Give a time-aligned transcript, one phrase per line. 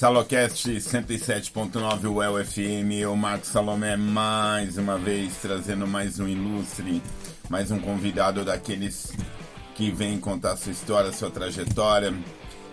[0.00, 7.02] Salocast 107.9 UEL FM, eu Marcos Salomé mais uma vez trazendo mais um ilustre,
[7.50, 9.12] mais um convidado daqueles
[9.74, 12.14] que vem contar sua história, sua trajetória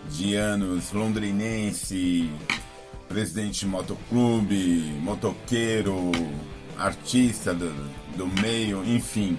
[0.09, 0.93] de anos.
[0.93, 2.31] Londrinense,
[3.09, 6.13] presidente de motoclube, motoqueiro,
[6.77, 7.73] artista do,
[8.15, 9.37] do meio, enfim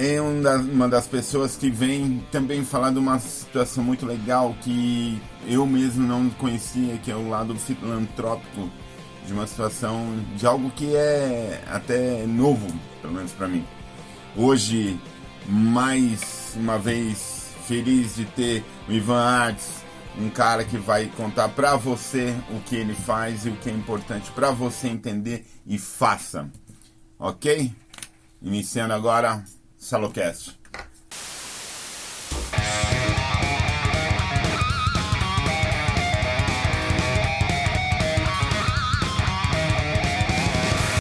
[0.00, 5.66] é uma das pessoas que vem também falar de uma situação muito legal que eu
[5.66, 8.70] mesmo não conhecia, que é o lado filantrópico
[9.26, 12.72] de uma situação, de algo que é até novo,
[13.02, 13.66] pelo menos para mim.
[14.36, 15.00] Hoje,
[15.48, 19.82] mais uma vez, feliz de ter o Ivan Arts,
[20.16, 23.72] um cara que vai contar para você o que ele faz e o que é
[23.72, 26.48] importante para você entender e faça.
[27.18, 27.72] Ok?
[28.40, 29.44] Iniciando agora
[29.78, 30.58] Salocast.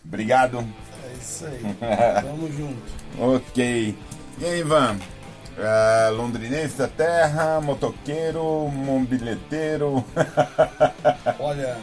[0.06, 0.60] Obrigado.
[1.04, 1.62] É isso aí.
[2.24, 2.82] Tamo junto.
[3.20, 3.96] ok.
[4.40, 4.98] E aí, Ivan?
[5.58, 10.06] É, londrinense da terra, motoqueiro, mobileteiro.
[11.40, 11.78] Olha,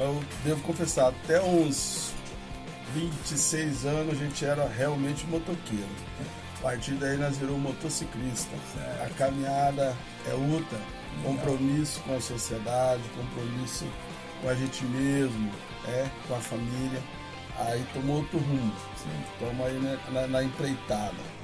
[0.00, 2.07] eu devo confessar, até uns
[2.94, 5.88] 26 anos a gente era realmente motoqueiro.
[6.58, 8.54] A partir daí nós viramos motociclista.
[9.04, 9.96] A caminhada
[10.28, 10.76] é luta,
[11.22, 13.86] compromisso com a sociedade, compromisso
[14.42, 15.50] com a gente mesmo,
[15.86, 17.02] é, com a família.
[17.58, 18.72] Aí tomou outro rumo.
[19.32, 21.38] Estamos aí na, na, na, empreitada.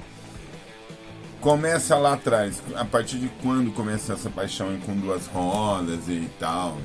[1.41, 2.61] Começa lá atrás.
[2.75, 6.77] A partir de quando começa essa paixão com duas rodas e tal?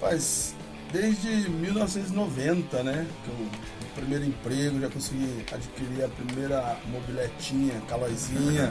[0.00, 0.54] Rapaz,
[0.92, 3.06] desde 1990, né?
[3.24, 8.70] Que eu, o primeiro emprego, já consegui adquirir a primeira mobiletinha, calóizinha,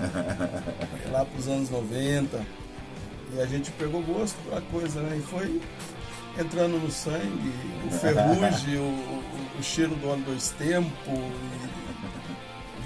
[1.11, 2.45] lá para os anos 90.
[3.33, 5.17] E a gente pegou gosto pela coisa, né?
[5.17, 5.61] E foi
[6.39, 7.53] entrando no sangue,
[7.85, 11.19] o ferrugem, o, o, o, cheiro do óleo dois tempos,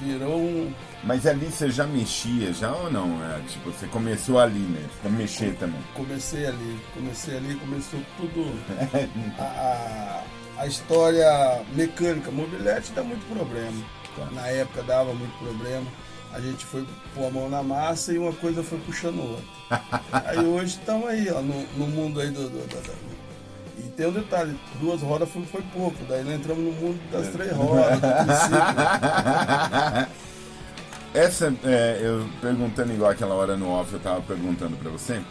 [0.04, 0.74] virou um.
[1.04, 3.24] Mas ali você já mexia, já ou não?
[3.24, 5.80] É, tipo, você começou ali mesmo, a mexer também?
[5.94, 8.54] Comecei ali, comecei ali, começou tudo.
[9.40, 10.24] a,
[10.58, 13.84] a, história mecânica, mobilete dá muito problema.
[14.16, 14.26] Tá.
[14.32, 15.88] Na época dava muito problema.
[16.34, 19.82] A gente foi pôr a mão na massa e uma coisa foi puxando outra.
[20.26, 23.23] aí hoje estamos aí, ó, no, no mundo aí do, do, do
[23.78, 27.28] e tem um detalhe, duas rodas foi, foi pouco, daí nós entramos no mundo das
[27.30, 28.00] três rodas,
[31.14, 35.22] Essa, é, eu perguntando igual aquela hora no off, eu tava perguntando para você,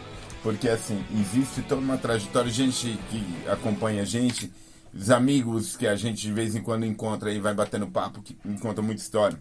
[0.41, 4.49] porque assim, existe toda uma trajetória, gente que acompanha a gente,
[4.93, 8.33] os amigos que a gente de vez em quando encontra e vai batendo papo, que
[8.59, 9.37] conta muita história.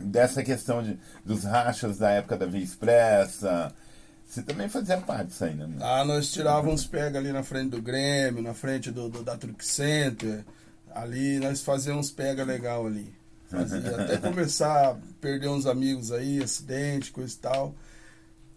[0.00, 3.72] Dessa questão de, dos rachas da época da Via Expressa,
[4.32, 5.68] você também fazia parte disso aí, né?
[5.78, 9.62] Ah, nós tirávamos pega ali na frente do Grêmio, na frente do, do da Truck
[9.62, 10.42] Center.
[10.94, 13.12] Ali nós fazíamos pega legal ali.
[13.50, 17.74] Fazia, até começar a perder uns amigos aí, acidente, coisa e tal.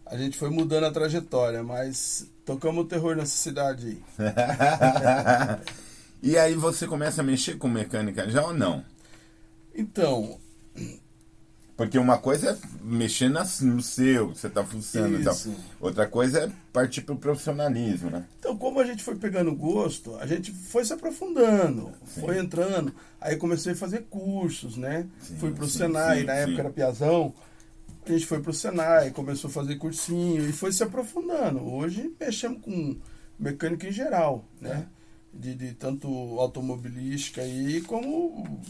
[0.06, 4.30] A gente foi mudando a trajetória, mas tocamos o terror nessa cidade aí.
[6.24, 8.81] e aí você começa a mexer com mecânica já ou não?
[9.74, 10.40] Então,
[11.78, 15.36] porque uma coisa é mexer no seu, você está funcionando e tal.
[15.80, 18.25] Outra coisa é partir para o profissionalismo, né?
[18.40, 22.22] Então, como a gente foi pegando gosto, a gente foi se aprofundando, sim.
[22.22, 22.94] foi entrando.
[23.19, 25.06] Aí comecei a fazer cursos, né?
[25.19, 27.34] Sim, Fui para o Senai, sim, na época era Piazão.
[28.06, 31.62] A gente foi para o Senai, começou a fazer cursinho e foi se aprofundando.
[31.62, 32.96] Hoje mexemos com
[33.38, 34.88] mecânica em geral, né?
[34.91, 34.96] É.
[35.38, 36.08] De, de tanto
[36.40, 38.62] automobilística aí como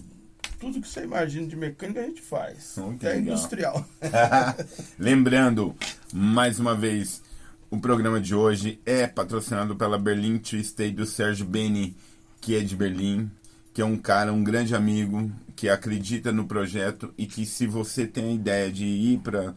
[0.60, 2.76] tudo que você imagina de mecânica a gente faz.
[2.78, 3.86] Muito até industrial.
[4.98, 5.76] Lembrando,
[6.14, 7.22] mais uma vez,
[7.70, 11.96] o programa de hoje é patrocinado pela Berlin Tree do Sérgio Beni,
[12.42, 13.30] que é de Berlim,
[13.74, 18.08] que é um cara, um grande amigo, que acredita no projeto e que se você
[18.08, 19.54] tem a ideia de ir para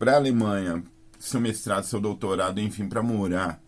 [0.00, 0.82] a Alemanha,
[1.18, 3.61] seu mestrado, seu doutorado, enfim, para morar,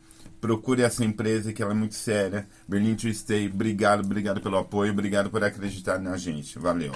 [0.44, 2.46] Procure essa empresa que ela é muito séria.
[2.68, 6.58] Berlin to Stay, obrigado, obrigado pelo apoio, obrigado por acreditar na gente.
[6.58, 6.92] Valeu.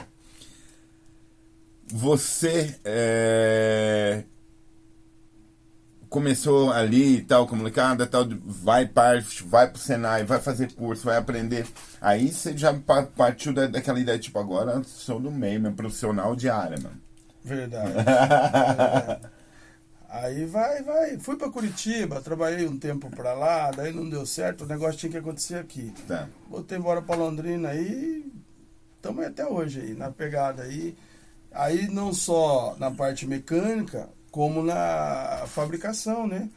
[1.87, 4.25] Você é,
[6.11, 11.17] começou ali e tal, comunicada, tal, vai para vai pro Senai, vai fazer curso, vai
[11.17, 11.67] aprender.
[12.03, 12.75] Aí você já
[13.17, 17.01] partiu da, daquela ideia, tipo, agora sou do meio, meu profissional de área, mano.
[17.43, 17.95] Verdade.
[17.95, 19.21] Verdade.
[20.09, 21.19] Aí vai, vai.
[21.19, 25.13] Fui para Curitiba, trabalhei um tempo para lá, daí não deu certo, o negócio tinha
[25.13, 25.93] que acontecer aqui.
[26.07, 26.29] Tá.
[26.49, 28.25] Voltei embora para Londrina aí,
[28.97, 30.97] estamos até hoje aí, na pegada aí.
[31.53, 36.49] Aí não só na parte mecânica, como na fabricação, né?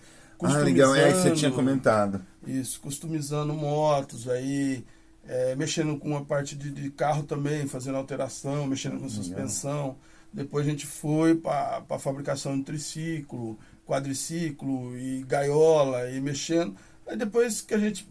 [0.44, 2.22] Ah, legal, é que você tinha comentado.
[2.48, 4.84] Isso, customizando motos, aí
[5.28, 9.98] é, mexendo com a parte de, de, carro também, fazendo alteração, mexendo com suspensão.
[10.34, 16.76] Depois a gente foi para a fabricação de triciclo, quadriciclo e gaiola e mexendo.
[17.06, 18.10] Aí depois que a gente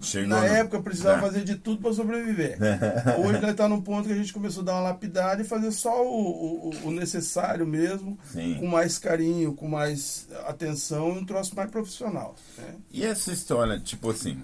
[0.00, 0.46] Chegou na no...
[0.46, 1.20] época precisava é.
[1.20, 2.58] fazer de tudo para sobreviver.
[3.18, 5.72] Hoje nós está num ponto que a gente começou a dar uma lapidada e fazer
[5.72, 8.56] só o, o, o necessário mesmo, Sim.
[8.60, 12.34] com mais carinho, com mais atenção e um troço mais profissional.
[12.58, 12.74] Né?
[12.90, 14.38] E essa história, tipo assim,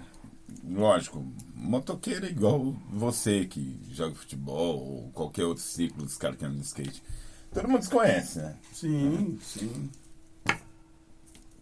[0.67, 1.25] lógico,
[1.55, 6.59] motoqueiro é igual você que joga futebol ou qualquer outro ciclo dos caras que andam
[6.59, 7.03] de skate.
[7.53, 8.55] Todo mundo se conhece, né?
[8.71, 9.43] Sim, é.
[9.43, 9.89] sim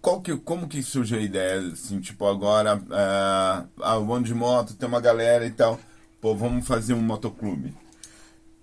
[0.01, 4.33] qual que, como que surgiu a ideia, assim, tipo, agora, uh, ah, o ano de
[4.33, 5.79] moto, tem uma galera e tal,
[6.19, 7.73] pô, vamos fazer um motoclube?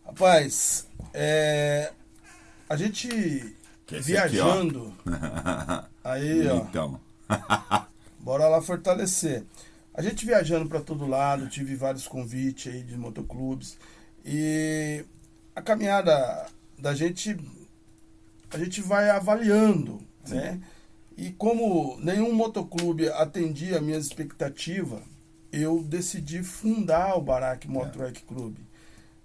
[0.04, 1.92] Rapaz, é,
[2.68, 3.56] a gente
[3.88, 7.00] viajando, aqui, aí, ó, então.
[8.18, 9.44] bora lá fortalecer.
[9.98, 13.76] A gente viajando para todo lado, tive vários convites aí de motoclubes,
[14.24, 15.04] e
[15.56, 16.46] a caminhada
[16.78, 17.36] da gente,
[18.48, 20.36] a gente vai avaliando, Sim.
[20.36, 20.60] né?
[21.16, 25.02] E como nenhum motoclube atendia a minha expectativa,
[25.52, 28.34] eu decidi fundar o Barack Motorcycle é.
[28.34, 28.54] Club.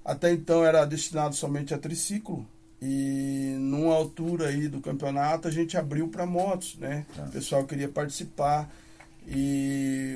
[0.04, 2.48] Até então era destinado somente a triciclo
[2.82, 7.06] e numa altura aí do campeonato a gente abriu para motos, né?
[7.16, 7.22] É.
[7.22, 8.74] O pessoal queria participar
[9.28, 10.16] e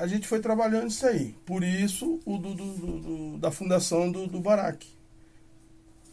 [0.00, 1.34] a gente foi trabalhando isso aí.
[1.44, 4.86] Por isso o do, do, do, da fundação do, do Barack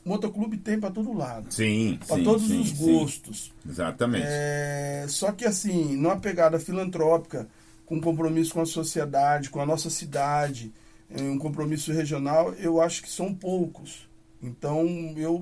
[0.07, 1.53] motoclube tem para todo lado.
[1.53, 3.53] Sim, Para todos sim, os gostos.
[3.61, 3.69] Sim.
[3.69, 4.25] Exatamente.
[4.25, 7.47] É, só que assim, numa pegada filantrópica,
[7.85, 10.71] com compromisso com a sociedade, com a nossa cidade,
[11.11, 14.07] um compromisso regional, eu acho que são poucos.
[14.41, 14.85] Então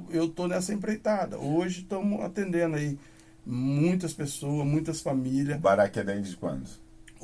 [0.09, 1.37] eu tô nessa empreitada.
[1.37, 2.97] Hoje estamos atendendo aí
[3.45, 5.57] muitas pessoas, muitas famílias.
[5.57, 6.67] O Baraque é desde quando?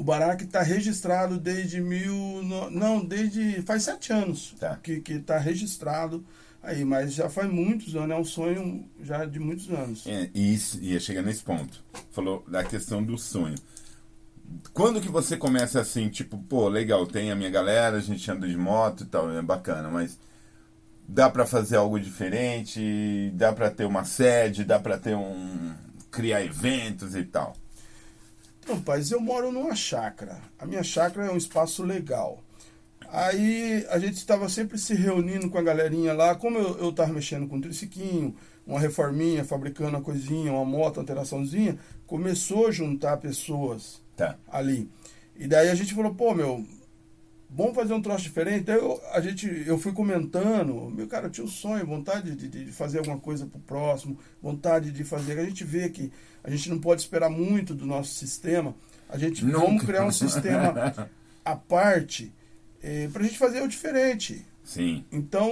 [0.01, 2.41] O Baraque está registrado desde mil.
[2.71, 3.61] Não, desde.
[3.61, 4.75] faz sete anos tá.
[4.77, 6.25] que está registrado
[6.63, 10.07] aí, mas já faz muitos anos, é um sonho já de muitos anos.
[10.07, 11.85] É, e isso, ia chegar nesse ponto.
[12.09, 13.53] Falou da questão do sonho.
[14.73, 18.47] Quando que você começa assim, tipo, pô, legal, tem a minha galera, a gente anda
[18.47, 20.17] de moto e tal, é bacana, mas
[21.07, 25.75] dá para fazer algo diferente, dá para ter uma sede, dá para ter um
[26.09, 27.55] criar eventos e tal.
[28.71, 30.39] Então, paz, eu moro numa chácara.
[30.57, 32.41] A minha chácara é um espaço legal.
[33.09, 37.49] Aí a gente estava sempre se reunindo com a galerinha lá, como eu estava mexendo
[37.49, 38.33] com um triciquinho,
[38.65, 41.77] uma reforminha, fabricando uma coisinha, uma moto, uma alteraçãozinha,
[42.07, 44.37] começou a juntar pessoas tá.
[44.47, 44.89] ali.
[45.35, 46.65] E daí a gente falou, pô, meu,
[47.51, 48.71] vamos fazer um troço diferente.
[48.71, 52.47] Aí eu, a gente, eu fui comentando, meu cara, eu tinha um sonho, vontade de,
[52.47, 55.37] de fazer alguma coisa pro próximo, vontade de fazer.
[55.37, 56.11] A gente vê que
[56.43, 58.73] a gente não pode esperar muito do nosso sistema.
[59.09, 59.59] A gente Nunca.
[59.59, 61.09] vamos criar um sistema
[61.43, 62.33] à parte
[62.81, 64.45] é, pra gente fazer o diferente.
[64.63, 65.03] Sim.
[65.11, 65.51] Então,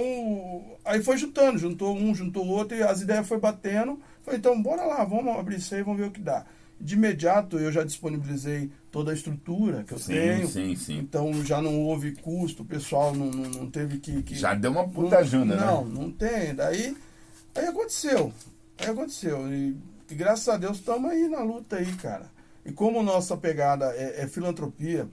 [0.84, 4.00] aí foi juntando, juntou um, juntou outro, e as ideias foi batendo.
[4.22, 6.46] Falei, então, bora lá, vamos abrir isso aí, vamos ver o que dá.
[6.80, 10.48] De imediato, eu já disponibilizei toda a estrutura que eu sim, tenho.
[10.48, 10.98] Sim, sim.
[10.98, 14.70] Então, já não houve custo, o pessoal não, não, não teve que, que, Já deu
[14.70, 15.66] uma puta ajuda, né?
[15.66, 16.54] Não, não tem.
[16.54, 16.96] Daí,
[17.54, 18.32] aí aconteceu.
[18.78, 19.52] Aí aconteceu.
[19.52, 19.76] E,
[20.10, 22.30] e graças a Deus, estamos aí na luta aí, cara.
[22.64, 25.06] E como nossa pegada é, é filantropia,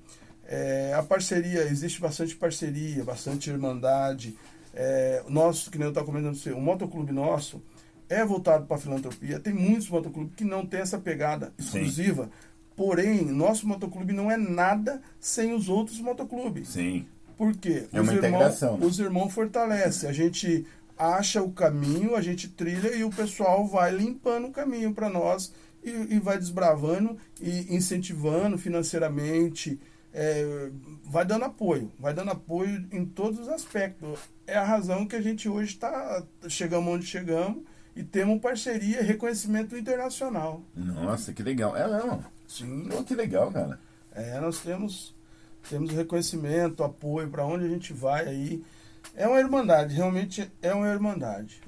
[0.48, 4.38] é, a parceria, existe bastante parceria, bastante irmandade.
[4.74, 7.62] É, nosso, que nem eu estava comentando você, o motoclube nosso
[8.10, 9.40] é voltado para a filantropia.
[9.40, 12.26] Tem muitos motoclubes que não tem essa pegada exclusiva.
[12.26, 12.30] Sim.
[12.76, 16.70] Porém, nosso motoclube não é nada sem os outros motoclubes.
[16.70, 17.08] Sim.
[17.36, 17.88] Por quê?
[17.92, 18.74] É uma os integração.
[18.76, 20.10] Irmãos, os irmãos fortalecem.
[20.10, 20.66] A gente
[20.98, 25.54] acha o caminho, a gente trilha e o pessoal vai limpando o caminho para nós
[25.84, 29.80] e, e vai desbravando e incentivando financeiramente
[30.14, 30.72] é,
[31.04, 34.20] vai dando apoio, vai dando apoio em todos os aspectos.
[34.48, 37.64] É a razão que a gente hoje está chegamos onde chegamos
[37.98, 40.62] e temos parceria e reconhecimento internacional.
[40.75, 41.75] Nossa, que legal.
[41.75, 42.24] É mesmo?
[42.48, 42.89] Sim.
[42.98, 43.80] Oh, que legal, cara.
[44.12, 45.16] É, nós temos
[45.70, 48.63] temos reconhecimento, apoio para onde a gente vai aí.
[49.16, 51.60] É uma irmandade, realmente é uma irmandade.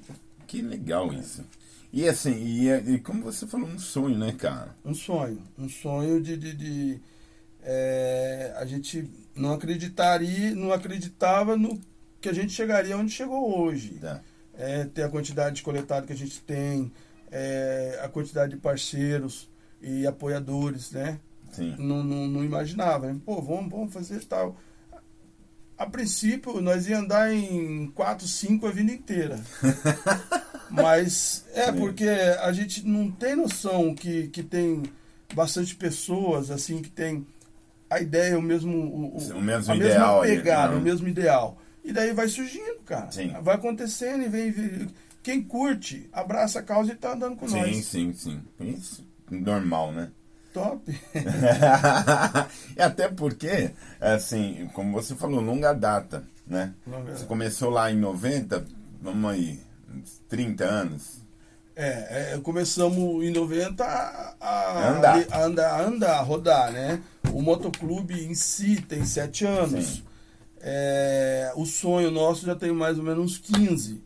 [0.46, 1.44] Que legal isso.
[1.92, 4.74] E assim, e, e como você falou, um sonho, né, cara?
[4.84, 5.42] Um sonho.
[5.58, 7.00] Um sonho de, de, de
[7.62, 11.80] é, a gente não acreditaria, não acreditava no
[12.20, 13.98] que a gente chegaria onde chegou hoje.
[14.00, 14.20] Tá.
[14.60, 16.92] É, ter a quantidade de coletado que a gente tem,
[17.30, 19.48] é, a quantidade de parceiros
[19.80, 21.18] e apoiadores, né?
[21.52, 21.74] Sim.
[21.78, 23.12] Não, não, não imaginava.
[23.12, 23.18] Né?
[23.24, 24.56] Pô, vamos, vamos fazer tal.
[25.76, 29.40] A princípio, nós ia andar em 4, 5 a vida inteira.
[30.70, 31.78] Mas é Sim.
[31.78, 34.82] porque a gente não tem noção que, que tem
[35.34, 37.26] bastante pessoas assim que tem
[37.88, 40.78] a ideia, o mesmo, o, o mesmo a ideal, mesma pegada, né?
[40.78, 41.58] o mesmo ideal.
[41.84, 43.10] E daí vai surgindo, cara.
[43.10, 43.34] Sim.
[43.42, 44.88] Vai acontecendo e vem, vem-
[45.22, 47.84] Quem curte, abraça a causa e tá andando com Sim, nós.
[47.86, 48.40] sim, sim.
[48.60, 50.10] Isso, normal, né?
[50.52, 50.82] Top.
[52.76, 53.70] e até porque,
[54.00, 56.72] assim, como você falou, longa data, né?
[56.86, 58.64] Longa- Você começou lá em 90,
[59.00, 59.60] vamos aí,
[59.94, 61.20] uns 30 anos.
[61.76, 65.26] É, é, começamos em 90 a, a, Andar.
[65.30, 67.00] a andar, a andar, rodar, né?
[67.32, 69.86] O motoclube em si tem sete anos.
[69.86, 70.02] Sim.
[70.60, 74.02] É, o sonho nosso já tem mais ou menos uns 15.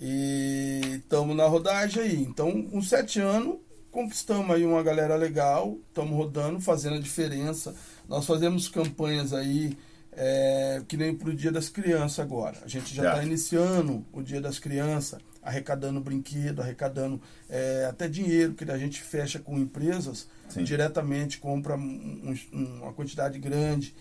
[0.00, 2.22] E estamos na rodagem aí.
[2.22, 3.56] Então, com sete anos,
[3.90, 7.74] conquistamos aí uma galera legal, estamos rodando, fazendo a diferença.
[8.08, 9.78] Nós fazemos campanhas aí,
[10.12, 12.58] é, que nem pro Dia das Crianças agora.
[12.64, 13.10] A gente já Já.
[13.12, 19.00] está iniciando o Dia das Crianças, arrecadando brinquedo, arrecadando é, até dinheiro, que a gente
[19.00, 20.64] fecha com empresas Sim.
[20.64, 23.94] diretamente, compra um- um- uma quantidade grande.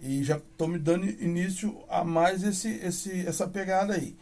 [0.00, 4.16] E já estou me dando início a mais esse, esse, essa pegada aí.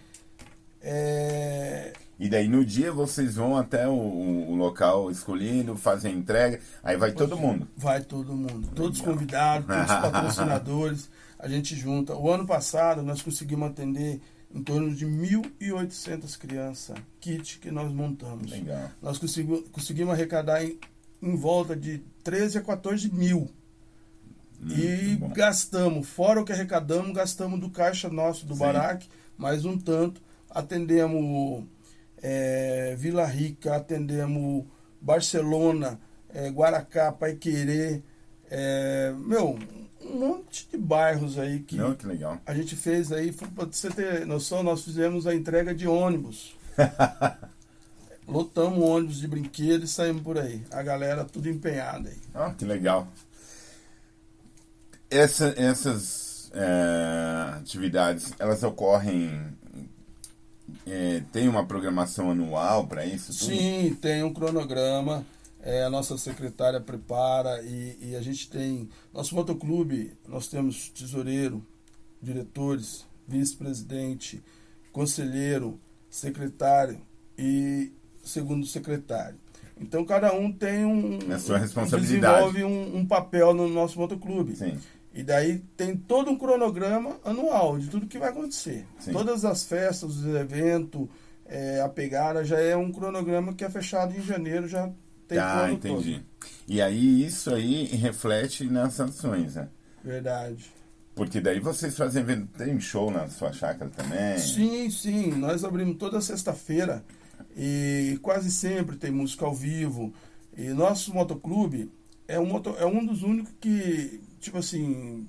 [0.80, 6.60] É, E daí no dia vocês vão até o, o local escolhido, fazem a entrega,
[6.82, 7.68] aí vai todo mundo.
[7.76, 8.68] Vai todo mundo.
[8.74, 9.14] Todos Legal.
[9.14, 11.10] convidados, todos patrocinadores.
[11.38, 12.14] A gente junta.
[12.14, 14.20] O ano passado nós conseguimos atender
[14.54, 18.50] em torno de 1.800 crianças, kit que nós montamos.
[18.50, 18.90] Legal.
[19.02, 20.78] Nós conseguimos, conseguimos arrecadar em,
[21.20, 23.50] em volta de 13 a 14 mil.
[24.62, 25.28] E bom.
[25.28, 28.60] gastamos, fora o que arrecadamos, gastamos do caixa nosso, do Sim.
[28.60, 30.20] Baraque, mais um tanto.
[30.50, 31.64] Atendemos
[32.22, 34.64] é, Vila Rica, atendemos
[35.00, 38.02] Barcelona, é, Guaracá, Paiquerê,
[38.50, 39.58] é, meu,
[40.02, 42.40] um monte de bairros aí que Não, que legal.
[42.46, 46.56] a gente fez aí, para você ter noção, nós fizemos a entrega de ônibus.
[48.26, 50.62] Lotamos ônibus de brinquedo e saímos por aí.
[50.70, 52.18] A galera tudo empenhada aí.
[52.34, 53.06] Ah, que legal.
[55.10, 59.40] Essa- essas é, atividades, elas ocorrem.
[60.86, 63.32] é, tem uma programação anual para isso?
[63.38, 63.50] tudo?
[63.50, 65.24] Sim, tem um cronograma.
[65.62, 68.88] é, a nossa secretária prepara e, e a gente tem.
[69.12, 71.64] Nosso motoclube, nós temos tesoureiro,
[72.22, 74.40] diretores, vice-presidente,
[74.92, 77.00] conselheiro, secretário
[77.36, 77.92] e
[78.24, 79.38] segundo secretário.
[79.78, 81.18] Então cada um tem um.
[81.32, 82.52] É sua responsabilidade.
[82.52, 84.56] Desenvolve um, um papel no nosso motoclube.
[84.56, 84.78] Sim.
[85.16, 88.86] E daí tem todo um cronograma anual de tudo que vai acontecer.
[88.98, 89.12] Sim.
[89.12, 91.08] Todas as festas, os eventos,
[91.46, 94.90] é, a pegada já é um cronograma que é fechado em janeiro, já
[95.26, 96.22] tem Tá, ano entendi.
[96.68, 99.62] E aí isso aí reflete nas ações, né?
[99.62, 100.12] todo.
[100.12, 100.70] Verdade.
[101.14, 104.36] Porque daí vocês fazem evento, tem show na sua chácara também?
[104.38, 105.30] Sim, sim.
[105.30, 107.02] Nós abrimos toda sexta-feira
[107.56, 110.12] e quase sempre tem música ao vivo.
[110.54, 111.90] E nosso motoclube
[112.28, 115.26] é um, moto, é um dos únicos que, tipo assim,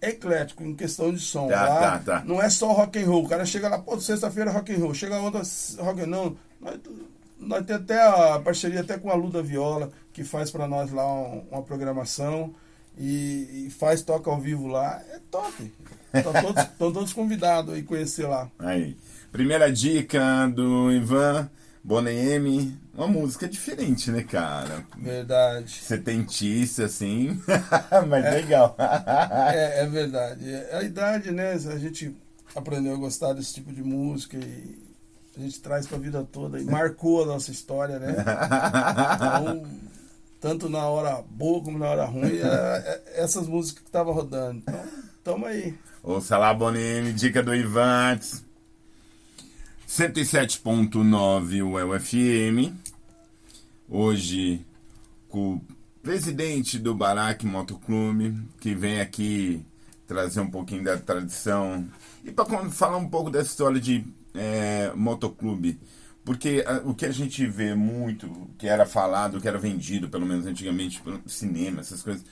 [0.00, 1.48] eclético em questão de som.
[1.48, 1.80] Tá, lá.
[1.80, 2.24] tá, tá.
[2.24, 3.24] Não é só rock and roll.
[3.24, 4.94] O cara chega lá, pô, sexta-feira é rock and roll.
[4.94, 5.42] Chega outra
[5.78, 6.36] rock and não.
[6.60, 6.78] Nós,
[7.38, 11.06] nós temos até a parceria até com a Luda Viola, que faz pra nós lá
[11.06, 12.54] um- uma programação
[12.98, 15.00] e, e faz toca ao vivo lá.
[15.10, 15.72] É top.
[16.14, 18.50] Estão todos, tão todos convidados aí conhecer lá.
[18.58, 18.96] Aí.
[19.30, 21.48] Primeira dica do Ivan
[21.84, 24.84] Bonem, uma música diferente, né, cara?
[24.96, 25.70] Verdade.
[25.82, 27.40] Setentista, assim,
[28.08, 28.76] mas legal.
[28.78, 30.48] É, é verdade.
[30.48, 31.52] É a idade, né?
[31.52, 32.16] A gente
[32.54, 34.78] aprendeu a gostar desse tipo de música e
[35.36, 38.14] a gente traz pra vida toda e marcou a nossa história, né?
[39.16, 39.66] Então,
[40.40, 44.58] tanto na hora boa como na hora ruim, é- é- essas músicas que estavam rodando.
[44.58, 44.84] Então,
[45.24, 45.74] tamo aí.
[46.02, 48.18] Ouça lá, Bonem, dica do Ivan.
[49.92, 52.74] 107.9 UFM.
[53.86, 54.64] Hoje
[55.28, 55.62] com o
[56.02, 59.62] presidente do Barack Motoclube, que vem aqui
[60.06, 61.86] trazer um pouquinho da tradição
[62.24, 64.02] e para falar um pouco dessa história de
[64.34, 65.78] é, motoclube.
[66.24, 70.24] Porque ah, o que a gente vê muito, que era falado, que era vendido, pelo
[70.24, 72.24] menos antigamente, pelo cinema, essas coisas,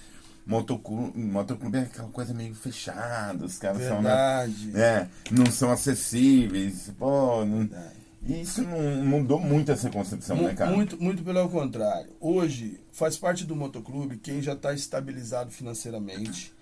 [0.47, 4.03] motoclube, motoclube é aquela coisa meio fechada, os caras são.
[4.03, 4.73] né, Verdade.
[4.77, 6.91] é, não são acessíveis.
[6.99, 7.95] Pô, não- Verdade.
[8.27, 10.71] e isso não mudou muito essa concepção, Mu- né, cara?
[10.71, 12.11] Muito, muito pelo contrário.
[12.21, 16.53] Hoje, faz parte do motoclube quem já está estabilizado financeiramente.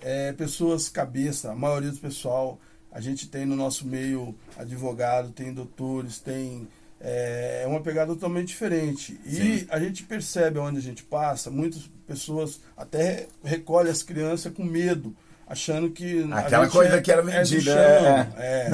[0.00, 2.58] É, pessoas cabeça, a maioria do pessoal,
[2.90, 6.68] a gente tem no nosso meio advogado, tem doutores, tem.
[7.04, 9.18] É é uma pegada totalmente diferente.
[9.24, 9.66] E Sim.
[9.70, 15.14] a gente percebe onde a gente passa, muitas pessoas até recolhem as crianças com medo,
[15.46, 16.24] achando que.
[16.32, 18.68] Aquela gente coisa é- que era é vendida, chão, é.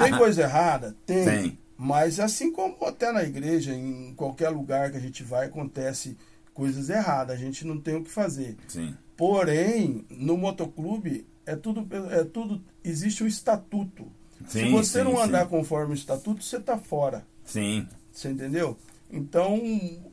[0.02, 0.96] Tem coisa errada?
[1.04, 1.24] Tem.
[1.24, 1.58] Tem.
[1.76, 6.16] Mas assim como até na igreja, em qualquer lugar que a gente vai, acontece
[6.54, 8.56] coisas erradas, a gente não tem o que fazer.
[8.68, 8.94] Sim.
[9.16, 14.06] Porém, no motoclube é tudo, é tudo existe um estatuto.
[14.48, 15.48] Sim, Se você sim, não andar sim.
[15.50, 17.24] conforme o estatuto, você está fora.
[17.44, 17.86] Sim.
[18.12, 18.76] Você entendeu?
[19.10, 19.60] Então,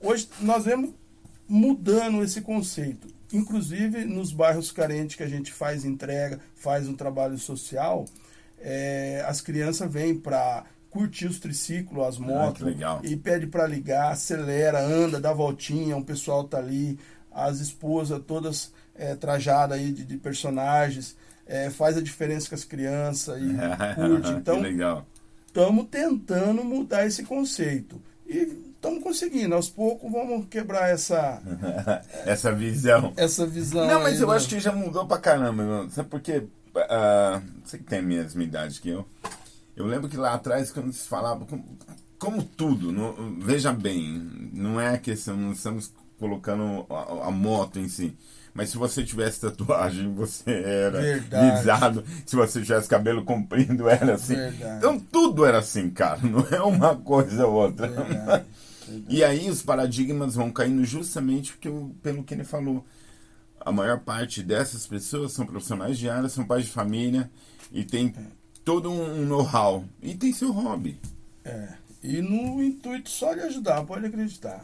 [0.01, 0.91] hoje nós vemos
[1.47, 3.07] mudando esse conceito.
[3.31, 8.05] Inclusive, nos bairros carentes que a gente faz entrega, faz um trabalho social,
[8.59, 13.01] é, as crianças vêm para curtir os triciclos, as motos, Ah, que legal.
[13.03, 16.97] e pede para ligar, acelera, anda, dá voltinha, o pessoal tá ali,
[17.31, 21.15] as esposas todas é, trajadas aí de, de personagens,
[21.49, 23.47] é, faz a diferença com as crianças e
[23.95, 24.31] curte.
[24.31, 25.03] Então,
[25.47, 27.99] estamos tentando mudar esse conceito.
[28.27, 29.55] E estamos conseguindo.
[29.55, 31.41] Aos poucos vamos quebrar essa,
[32.25, 33.11] Essa visão.
[33.17, 33.87] essa visão.
[33.87, 35.89] Não, mas aí eu do- acho que já mudou pra caramba, meu.
[35.89, 36.43] Sabe por quê?
[36.89, 39.05] Ah, você que tem a mesma idade que eu.
[39.75, 41.65] Eu lembro que lá atrás, quando se falava, como,
[42.19, 47.79] como tudo, não- veja bem, não é a questão, não estamos colocando a, a moto
[47.79, 48.15] em si.
[48.53, 51.57] Mas se você tivesse tatuagem, você era Verdade.
[51.59, 52.03] visado.
[52.25, 54.35] Se você tivesse cabelo comprido, era assim.
[54.35, 54.77] Verdade.
[54.77, 56.19] Então tudo era assim, cara.
[56.23, 57.87] Não é uma coisa ou outra.
[57.87, 58.45] Verdade.
[59.07, 62.83] E aí os paradigmas vão caindo justamente porque, o- pelo que ele falou.
[63.61, 67.29] A maior parte dessas pessoas são profissionais de área, são pais de família
[67.71, 68.15] e tem
[68.65, 69.83] todo um know-how.
[70.01, 70.97] E tem seu hobby.
[71.43, 71.67] É.
[72.01, 74.63] E no intuito só de ajudar, pode acreditar.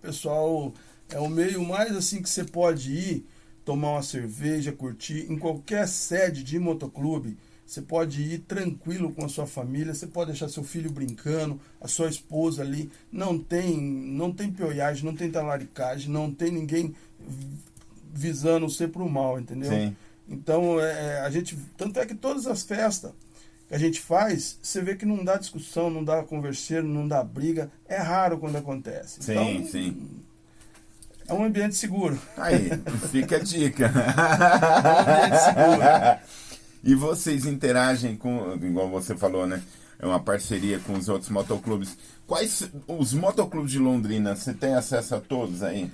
[0.00, 0.72] Pessoal,
[1.10, 3.26] é o meio mais assim que você pode ir,
[3.64, 7.36] tomar uma cerveja, curtir, em qualquer sede de motoclube.
[7.66, 11.88] Você pode ir tranquilo com a sua família, você pode deixar seu filho brincando, a
[11.88, 12.90] sua esposa ali.
[13.10, 16.94] Não tem, não tem pioiagem, não tem talaricagem, não tem ninguém
[18.14, 19.70] visando você pro mal, entendeu?
[19.70, 19.96] Sim.
[20.28, 21.56] Então, é, a gente.
[21.76, 23.12] Tanto é que todas as festas
[23.68, 27.22] que a gente faz, você vê que não dá discussão, não dá converseiro, não dá
[27.22, 27.70] briga.
[27.84, 29.22] É raro quando acontece.
[29.24, 30.22] Sim, então, sim.
[31.28, 32.18] É um ambiente seguro.
[32.36, 32.70] Aí,
[33.10, 33.90] fica a dica.
[33.96, 36.36] É um ambiente seguro.
[36.84, 39.60] E vocês interagem com, igual você falou, né?
[39.98, 41.96] É uma parceria com os outros motoclubes.
[42.26, 45.90] Quais os motoclubes de Londrina, você tem acesso a todos aí?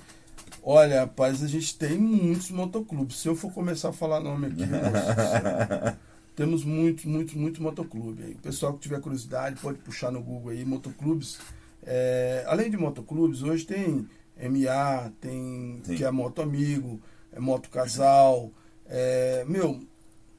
[0.62, 3.16] Olha, rapaz, a gente tem muitos motoclubes.
[3.16, 5.98] Se eu for começar a falar nome aqui, nossa
[6.36, 8.32] temos muitos, muitos, muitos motoclubes aí.
[8.32, 11.38] O pessoal que tiver curiosidade pode puxar no Google aí, motoclubes.
[11.84, 15.96] É, além de motoclubes, hoje tem MA, tem Sim.
[15.96, 17.00] que é Moto Amigo,
[17.32, 18.50] é Moto Casal.
[18.86, 19.80] É, meu,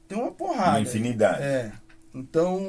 [0.08, 0.70] tem uma porrada.
[0.70, 1.42] Uma infinidade.
[1.42, 1.72] É.
[2.14, 2.60] Então,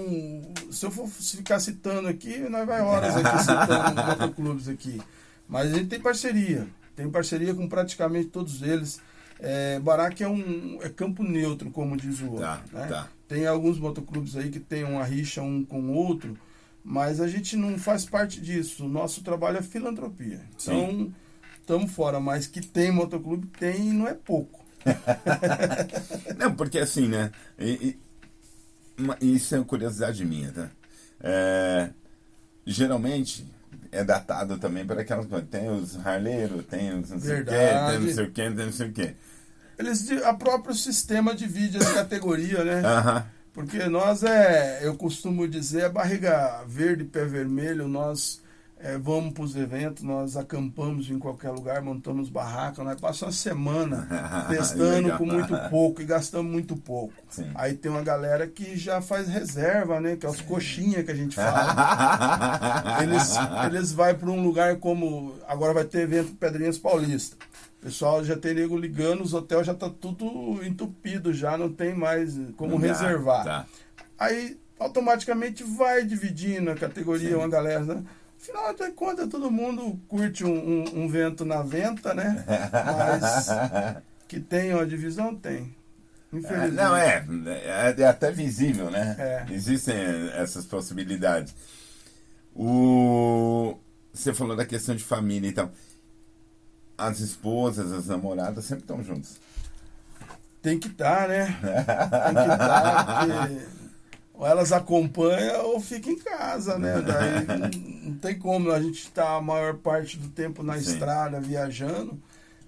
[0.72, 5.00] se eu for ficar citando aqui, nós vai horas aqui citando motoclubes aqui.
[5.48, 6.68] Mas a gente tem parceria.
[6.96, 9.00] Tem parceria com praticamente todos eles.
[9.40, 12.42] É, Baraque é um é campo neutro, como diz o outro.
[12.42, 12.88] Tá, né?
[12.88, 13.08] tá.
[13.28, 16.38] Tem alguns motoclubes aí que tem uma rixa um com o outro,
[16.88, 18.86] mas a gente não faz parte disso.
[18.86, 20.40] O nosso trabalho é filantropia.
[20.56, 21.12] Então,
[21.60, 22.20] estamos fora.
[22.20, 24.64] Mas que tem motoclube, tem e não é pouco.
[26.38, 27.32] Não, porque assim, né?
[27.58, 28.00] e- e-
[29.02, 30.70] uma- isso é uma curiosidade minha, tá?
[31.20, 31.90] É,
[32.68, 33.46] geralmente
[33.92, 35.50] é datado também para aquelas coisas.
[35.50, 37.52] Tem os harleiros, tem os não sei o quê,
[37.90, 39.16] tem não sei o quê, tem não sei o quê.
[39.80, 42.82] Eles, a próprio sistema divide as categorias, né?
[42.86, 43.26] Aham.
[43.56, 48.44] Porque nós é, eu costumo dizer, barriga verde, pé vermelho, nós
[48.78, 53.56] é, vamos para os eventos, nós acampamos em qualquer lugar, montamos barraca, nós passamos uma
[53.56, 54.08] semana
[54.52, 55.18] testando Legal.
[55.18, 57.14] com muito pouco e gastamos muito pouco.
[57.30, 57.50] Sim.
[57.56, 60.18] Aí tem uma galera que já faz reserva, né?
[60.18, 62.98] Que é os coxinha que a gente fala.
[63.02, 63.36] eles,
[63.68, 65.34] eles vai para um lugar como.
[65.48, 67.38] Agora vai ter evento Pedrinhas Paulista.
[67.86, 72.34] Pessoal já tem nego ligando, os hotéis já tá tudo entupido, já não tem mais
[72.58, 73.44] como Não dá, reservar.
[73.44, 73.66] tá.
[74.18, 77.36] Aí automaticamente vai dividindo a categoria, Sim.
[77.36, 78.04] uma galera, né?
[78.42, 80.50] Afinal de contas, todo mundo curte um,
[80.82, 82.44] um- um vento na venta, né?
[82.74, 83.50] Mas
[84.28, 85.76] que tem uma divisão, tem.
[86.34, 86.74] Infelizmente.
[86.74, 89.16] Não, é, é, é até visível, né?
[89.20, 89.46] É.
[89.54, 89.96] Existem
[90.34, 91.54] essas possibilidades.
[92.56, 93.78] O,
[94.12, 95.72] você falou da questão de família e tal.
[96.98, 99.38] As esposas, as namoradas sempre estão juntas.
[100.62, 101.46] Tem que estar, né?
[101.62, 103.66] Tem que estar, porque
[104.38, 107.02] ou elas acompanham ou fica em casa, né?
[107.02, 107.46] Daí
[108.04, 110.92] não, tem como a gente estar a maior parte do tempo na Sim.
[110.92, 112.20] estrada, viajando.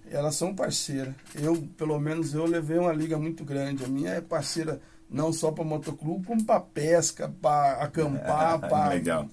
[0.09, 1.13] Elas são parceiras.
[1.35, 3.83] Eu, pelo menos, eu levei uma liga muito grande.
[3.83, 9.27] A minha é parceira não só para motoclube, como para pesca, para acampar, para Legal.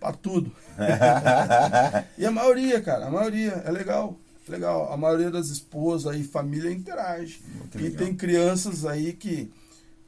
[0.00, 0.50] para tudo.
[2.18, 4.16] e a maioria, cara, a maioria é legal.
[4.48, 4.92] Legal.
[4.92, 7.40] A maioria das esposas e família interage.
[7.54, 7.98] Muito E legal.
[7.98, 9.50] tem crianças aí que,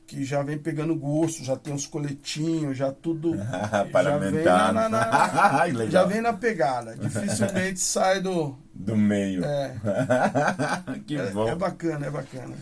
[0.07, 3.37] que já vem pegando gosto, já tem os coletinhos, já tudo.
[3.37, 6.97] já vem na, na, na já vem na pegada.
[6.97, 8.57] Dificilmente sai do.
[8.75, 9.45] Do meio.
[9.45, 9.75] É.
[11.07, 11.49] que é, bom.
[11.49, 12.55] É bacana, é bacana.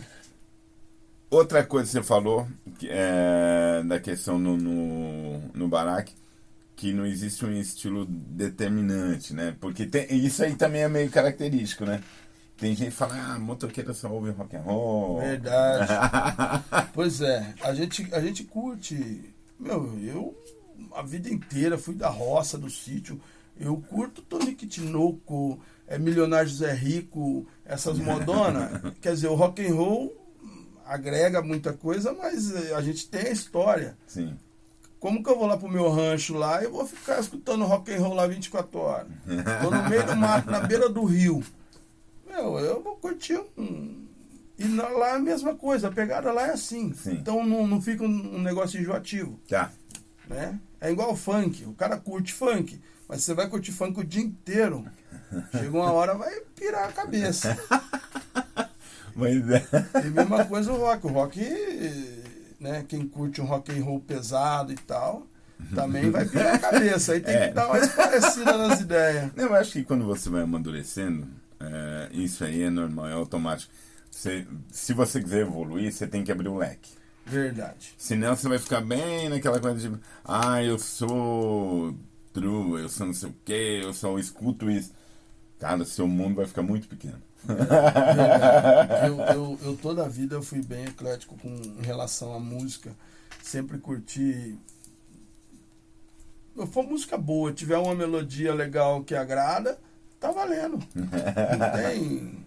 [1.31, 2.47] Outra coisa que você falou
[2.83, 6.11] é, da questão no, no, no Barack,
[6.79, 9.53] que não existe um estilo determinante, né?
[9.59, 12.01] Porque tem, isso aí também é meio característico, né?
[12.55, 15.19] Tem gente que fala, ah, motoqueiro só ouve rock and roll.
[15.19, 15.91] Verdade.
[16.95, 19.35] pois é, a gente, a gente curte.
[19.59, 20.33] Meu, eu
[20.95, 23.19] a vida inteira fui da roça, do sítio.
[23.59, 28.93] Eu curto Tonique Tinoco, é Milionário José Rico, essas modonas.
[29.01, 30.15] Quer dizer, o rock and roll
[30.85, 33.97] agrega muita coisa, mas eh, a gente tem a história.
[34.07, 34.37] Sim.
[34.99, 37.99] Como que eu vou lá pro meu rancho lá e vou ficar escutando rock and
[37.99, 39.07] roll lá 24 horas?
[39.61, 41.43] Tô no meio do mato, na beira do rio.
[42.27, 44.07] Meu, eu vou curtir um.
[44.57, 46.93] E lá é a mesma coisa, a pegada lá é assim.
[46.93, 47.13] Sim.
[47.13, 49.39] Então não, não fica um, um negócio enjoativo.
[49.47, 49.71] Tá.
[50.27, 50.59] Né?
[50.81, 51.63] É igual funk.
[51.65, 54.85] O cara curte funk, mas você vai curtir funk o dia inteiro.
[55.51, 57.57] Chega uma hora, vai pirar a cabeça.
[59.15, 59.65] Mas é.
[60.05, 61.05] E mesma coisa o rock.
[61.05, 61.41] O rock,
[62.59, 62.83] né?
[62.87, 65.27] Quem curte um rock and roll pesado e tal,
[65.73, 67.13] também vai pirar a cabeça.
[67.13, 67.47] Aí tem é.
[67.47, 69.31] que dar mais parecida nas ideias.
[69.35, 71.27] Eu acho que quando você vai amadurecendo,
[71.59, 73.71] é, isso aí é normal, é automático.
[74.09, 76.91] Você, se você quiser evoluir, você tem que abrir o leque.
[77.25, 77.93] Verdade.
[77.97, 81.95] Senão você vai ficar bem naquela coisa de, ah, eu sou
[82.33, 84.91] true, eu sou não sei o que, eu só escuto isso.
[85.59, 87.21] Cara, seu mundo vai ficar muito pequeno.
[89.05, 92.95] Eu, eu, eu, toda a vida eu fui bem eclético com em relação à música.
[93.41, 94.57] Sempre curti.
[96.71, 99.79] For música boa, tiver uma melodia legal que agrada,
[100.19, 100.79] tá valendo.
[100.93, 101.07] Não
[101.81, 102.45] tem.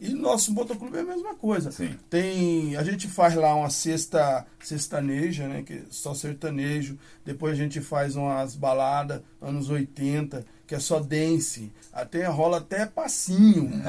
[0.00, 1.70] E nosso motoclube é a mesma coisa.
[1.70, 1.94] Sim.
[2.08, 6.98] Tem, a gente faz lá uma cesta sertaneja, né, que é só sertanejo.
[7.22, 11.72] Depois a gente faz umas baladas anos 80, que é só dance.
[11.92, 13.68] Até rola até passinho,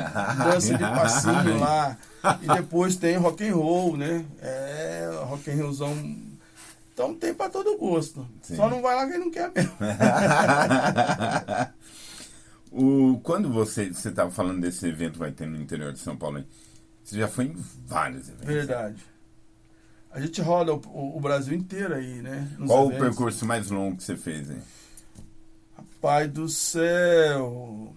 [0.44, 1.96] dança de passinho lá.
[2.41, 4.26] E depois tem rock and roll, né?
[4.41, 5.96] É, rock and rollzão
[6.91, 8.28] então tem para todo gosto.
[8.41, 8.56] Sim.
[8.56, 9.72] Só não vai lá quem não quer mesmo.
[12.74, 16.48] O, quando você estava falando desse evento vai ter no interior de São Paulo, hein?
[17.04, 18.46] você já foi em vários eventos.
[18.46, 19.06] Verdade.
[20.10, 22.48] A gente roda o, o Brasil inteiro aí, né?
[22.65, 22.98] Qual eventos.
[22.98, 24.62] o percurso mais longo que você fez, hein?
[26.02, 27.96] Pai do céu!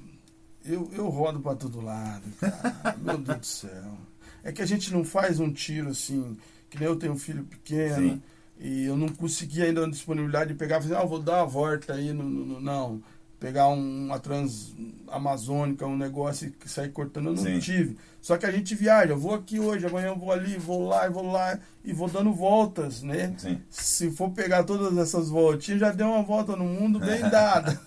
[0.62, 2.96] Eu, eu rodo para todo lado, cara.
[3.00, 3.98] Meu Deus do céu.
[4.42, 6.36] É que a gente não faz um tiro assim,
[6.68, 8.10] que nem eu tenho um filho pequeno.
[8.10, 8.22] Sim.
[8.60, 11.46] E eu não consegui ainda a disponibilidade de pegar e fazer, ah, vou dar uma
[11.46, 12.12] volta aí.
[12.12, 13.02] No, no, no, não
[13.44, 17.58] pegar um, uma transamazônica, um negócio que sair cortando, eu não Sim.
[17.58, 17.98] tive.
[18.22, 21.06] Só que a gente viaja, eu vou aqui hoje, amanhã eu vou ali, vou lá,
[21.10, 23.34] vou lá e vou dando voltas, né?
[23.36, 23.60] Sim.
[23.68, 27.78] Se for pegar todas essas voltinhas, já deu uma volta no mundo bem dada.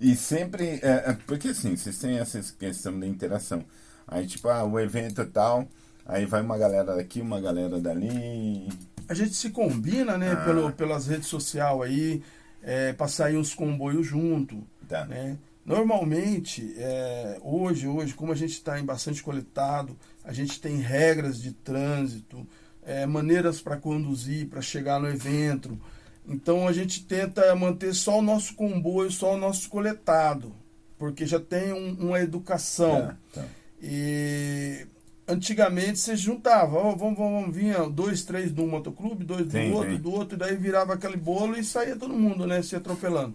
[0.00, 3.64] e sempre, é, é, porque assim, vocês têm essa questão da interação.
[4.06, 5.66] Aí tipo, ah, o evento é tal,
[6.06, 8.68] aí vai uma galera daqui, uma galera dali.
[9.08, 10.44] A gente se combina, né, ah.
[10.44, 12.22] pelo, pelas redes sociais aí
[12.62, 14.62] é, para sair os comboios junto.
[14.88, 15.04] Tá.
[15.04, 15.36] Né?
[15.64, 21.40] Normalmente, é, hoje, hoje, como a gente está em bastante coletado, a gente tem regras
[21.40, 22.46] de trânsito,
[22.84, 25.78] é, maneiras para conduzir, para chegar no evento.
[26.26, 30.54] Então a gente tenta manter só o nosso comboio, só o nosso coletado,
[30.98, 32.98] porque já tem um, uma educação.
[32.98, 33.44] É, tá.
[33.80, 34.86] E
[35.26, 39.92] antigamente você juntava, oh, vamos, vamos, vinha dois, três do motoclube, dois do sim, outro,
[39.92, 40.00] sim.
[40.00, 43.34] do outro, e daí virava aquele bolo e saía todo mundo, né, se atropelando.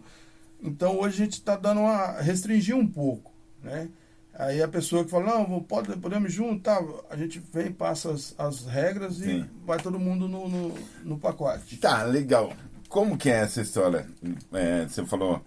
[0.61, 2.19] Então hoje a gente está dando uma.
[2.19, 3.31] restringir um pouco,
[3.63, 3.89] né?
[4.33, 8.65] Aí a pessoa que fala, não, pode, podemos juntar, a gente vem, passa as, as
[8.65, 9.39] regras sim.
[9.39, 11.77] e vai todo mundo no, no, no, pacote.
[11.77, 12.53] Tá, legal.
[12.87, 14.07] Como que é essa história?
[14.53, 15.41] É, você falou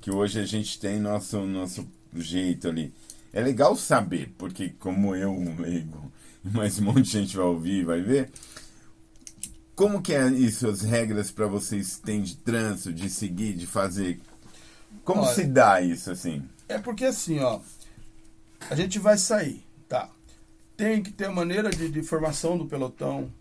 [0.00, 2.94] que hoje a gente tem nosso, nosso jeito ali.
[3.32, 6.10] É legal saber, porque como eu, um leigo,
[6.42, 8.30] mas um monte de gente vai ouvir vai ver,
[9.74, 14.20] como que é isso, as regras para vocês têm de trânsito, de seguir, de fazer?
[15.04, 16.42] Como Olha, se dá isso, assim?
[16.68, 17.60] É porque assim, ó,
[18.68, 20.10] a gente vai sair, tá?
[20.76, 23.32] Tem que ter maneira de, de formação do pelotão,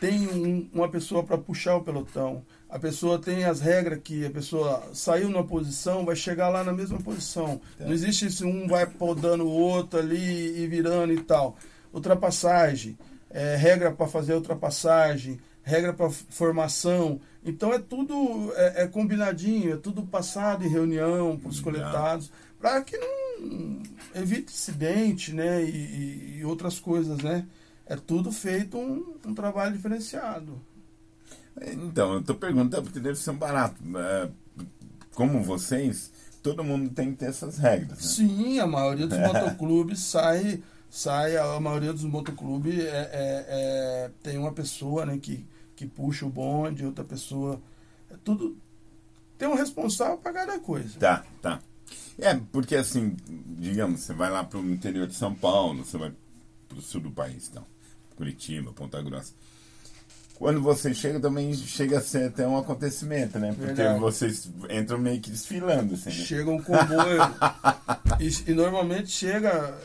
[0.00, 4.30] tem um, uma pessoa para puxar o pelotão, a pessoa tem as regras que a
[4.30, 7.60] pessoa saiu numa posição, vai chegar lá na mesma posição.
[7.78, 11.56] Não existe isso, um vai podando o outro ali e virando e tal.
[11.92, 12.96] Ultrapassagem,
[13.28, 17.20] é, regra para fazer ultrapassagem, regra para formação.
[17.44, 22.30] Então é tudo é, é, combinadinho, é tudo passado em reunião para os coletados,
[22.60, 23.82] para que não
[24.14, 27.46] evite acidente né, e, e outras coisas, né?
[27.90, 30.62] é tudo feito um, um trabalho diferenciado.
[31.60, 33.76] Então, eu estou perguntando porque deve ser um barato.
[33.96, 34.30] É,
[35.14, 36.10] como vocês,
[36.42, 37.98] todo mundo tem que ter essas regras.
[37.98, 38.04] Né?
[38.04, 44.38] Sim, a maioria dos motoclubes sai, sai, a maioria dos motoclubes é, é, é, tem
[44.38, 45.44] uma pessoa né, que,
[45.76, 47.60] que puxa o bonde, outra pessoa.
[48.10, 48.56] É tudo.
[49.36, 50.98] Tem um responsável para cada coisa.
[50.98, 51.60] Tá, tá.
[52.18, 53.16] É, porque assim,
[53.58, 56.12] digamos, você vai lá para o interior de São Paulo, você vai
[56.68, 57.64] para o sul do país, então,
[58.16, 59.32] Curitiba, Ponta Grossa
[60.40, 63.48] quando você chega também chega a ser até um acontecimento, né?
[63.54, 64.00] Porque Verdade.
[64.00, 66.08] vocês entram meio que desfilando, assim.
[66.08, 66.14] Né?
[66.14, 67.20] Chega um comboio
[68.18, 69.76] e, e, normalmente chega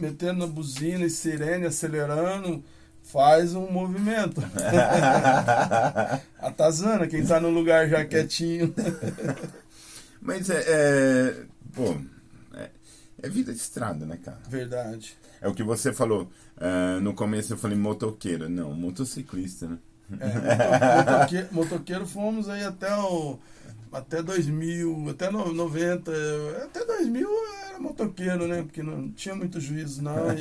[0.00, 2.62] metendo na buzina e sirene, acelerando,
[3.02, 4.40] faz um movimento.
[6.38, 8.72] Atazana, quem tá no lugar já quietinho.
[10.22, 11.34] Mas é, é
[11.74, 11.96] pô,
[12.54, 12.70] é,
[13.20, 14.38] é, vida de estrada, né, cara?
[14.48, 15.18] Verdade.
[15.40, 16.30] É o que você falou.
[16.56, 18.48] Uh, no começo eu falei motoqueiro.
[18.48, 19.78] Não, motociclista, né?
[20.20, 23.38] É, motoqueiro, motoqueiro fomos aí até o
[23.92, 26.12] até 2000, até 90,
[26.64, 27.28] até 2000
[27.68, 28.62] era motoqueiro, né?
[28.62, 30.30] Porque não tinha muito juízo não.
[30.32, 30.38] E,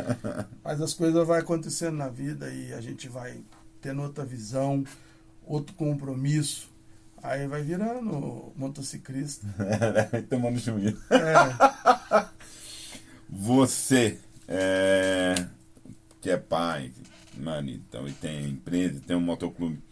[0.64, 3.40] mas as coisas vão acontecendo na vida e a gente vai
[3.80, 4.84] tendo outra visão,
[5.44, 6.70] outro compromisso.
[7.22, 9.46] Aí vai virando motociclista.
[10.30, 10.98] Tomando juízo.
[11.10, 12.28] É.
[13.30, 15.34] Você, é,
[16.20, 16.92] que é pai,
[17.66, 19.82] então e tem empresa, tem um motoclube.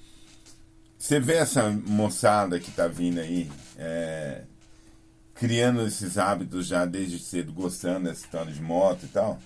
[0.99, 4.43] Você vê essa moçada que está vindo aí, é,
[5.35, 9.39] criando esses hábitos já desde cedo, gostando dessa história de moto e tal?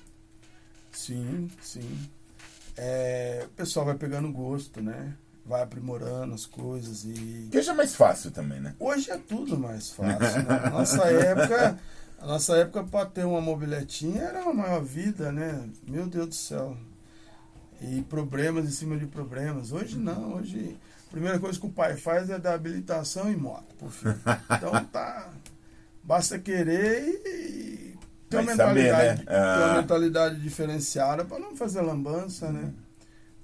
[0.93, 2.09] Sim, sim.
[2.77, 5.15] É, o pessoal vai pegando gosto, né?
[5.45, 7.49] Vai aprimorando as coisas e.
[7.51, 8.75] Que hoje é mais fácil também, né?
[8.79, 10.43] Hoje é tudo mais fácil.
[10.45, 10.71] né?
[10.71, 11.79] Nossa época,
[12.19, 15.69] a nossa época para ter uma mobiletinha era uma maior vida, né?
[15.87, 16.77] Meu Deus do céu
[17.81, 19.73] e problemas em cima de problemas.
[19.73, 20.77] Hoje não, hoje
[21.09, 24.21] a primeira coisa que o pai faz é dar habilitação em moto pro filho.
[24.57, 25.31] Então tá.
[26.03, 29.25] Basta querer e ter uma, mentalidade, saber, né?
[29.25, 29.81] ter uma ah.
[29.81, 32.73] mentalidade diferenciada para não fazer lambança, né?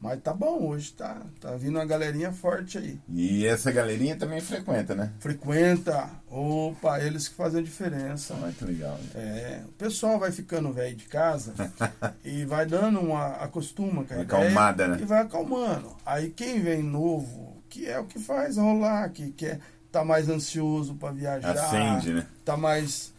[0.01, 3.01] Mas tá bom, hoje tá, tá vindo uma galerinha forte aí.
[3.09, 5.11] E essa galerinha também frequenta, né?
[5.19, 6.11] Frequenta.
[6.31, 8.35] Opa, eles que fazem a diferença.
[8.35, 8.99] Ah, que legal.
[8.99, 9.09] Né?
[9.15, 11.55] É, o pessoal vai ficando velho de casa
[12.23, 14.99] e vai dando uma acostuma com a Acalmada, né?
[15.01, 15.97] E vai acalmando.
[16.05, 20.95] Aí quem vem novo, que é o que faz rolar, que quer tá mais ansioso
[20.95, 21.53] para viajar.
[21.53, 22.27] Acende, né?
[22.45, 23.15] Tá mais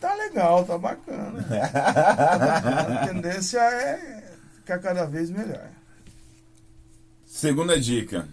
[0.00, 1.42] tá legal, tá bacana.
[1.42, 3.00] tá bacana.
[3.02, 4.22] A tendência é
[4.54, 5.75] ficar cada vez melhor.
[7.36, 8.26] Segunda dica.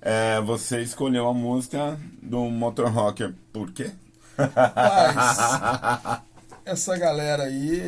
[0.00, 3.34] É, você escolheu a música do Motor Rocker.
[3.52, 3.90] Por quê?
[4.38, 6.22] Rapaz,
[6.64, 7.82] essa galera aí,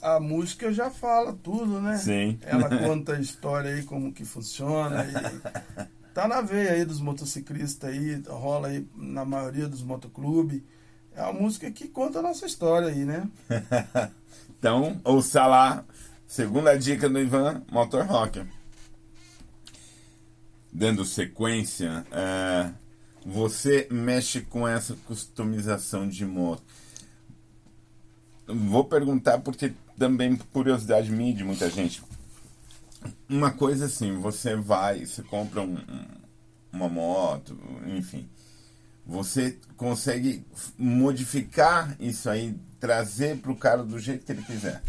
[0.00, 1.98] a música já fala tudo, né?
[1.98, 2.38] Sim.
[2.40, 5.04] Ela conta a história aí, como que funciona.
[5.04, 5.12] E
[6.14, 10.62] tá na veia aí dos motociclistas aí, rola aí na maioria dos motoclubes.
[11.14, 13.28] É a música que conta a nossa história aí, né?
[14.58, 15.84] então, ouça lá.
[16.26, 18.46] Segunda dica do Ivan, Motor Rocker
[20.78, 22.70] dando sequência, é,
[23.26, 26.62] você mexe com essa customização de moto.
[28.46, 32.00] Vou perguntar porque também curiosidade minha de muita gente.
[33.28, 35.76] Uma coisa assim, você vai, você compra um,
[36.72, 38.28] uma moto, enfim,
[39.04, 40.46] você consegue
[40.78, 44.80] modificar isso aí, trazer para o cara do jeito que ele quiser.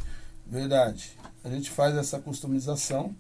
[0.46, 1.18] Verdade.
[1.44, 3.16] A gente faz essa customização.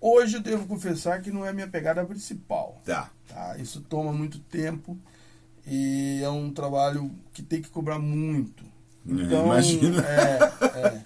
[0.00, 2.80] Hoje eu devo confessar que não é a minha pegada principal.
[2.84, 3.10] Tá.
[3.28, 3.56] tá.
[3.58, 4.98] Isso toma muito tempo
[5.66, 8.64] e é um trabalho que tem que cobrar muito.
[9.04, 10.02] Então, Imagina.
[10.06, 11.00] É, é.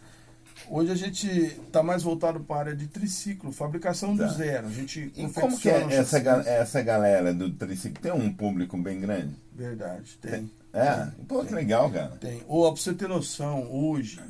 [0.68, 4.24] Hoje a gente está mais voltado para a área de triciclo, fabricação tá.
[4.24, 4.66] do zero.
[4.66, 8.00] A gente e como que é essa, ga essa galera do triciclo?
[8.00, 9.36] Tem um público bem grande?
[9.52, 10.30] Verdade, tem.
[10.30, 10.50] tem.
[10.72, 10.94] É?
[10.94, 12.16] Tem, Pô, que legal, cara.
[12.20, 12.42] Tem.
[12.48, 14.20] Ou, para você ter noção, hoje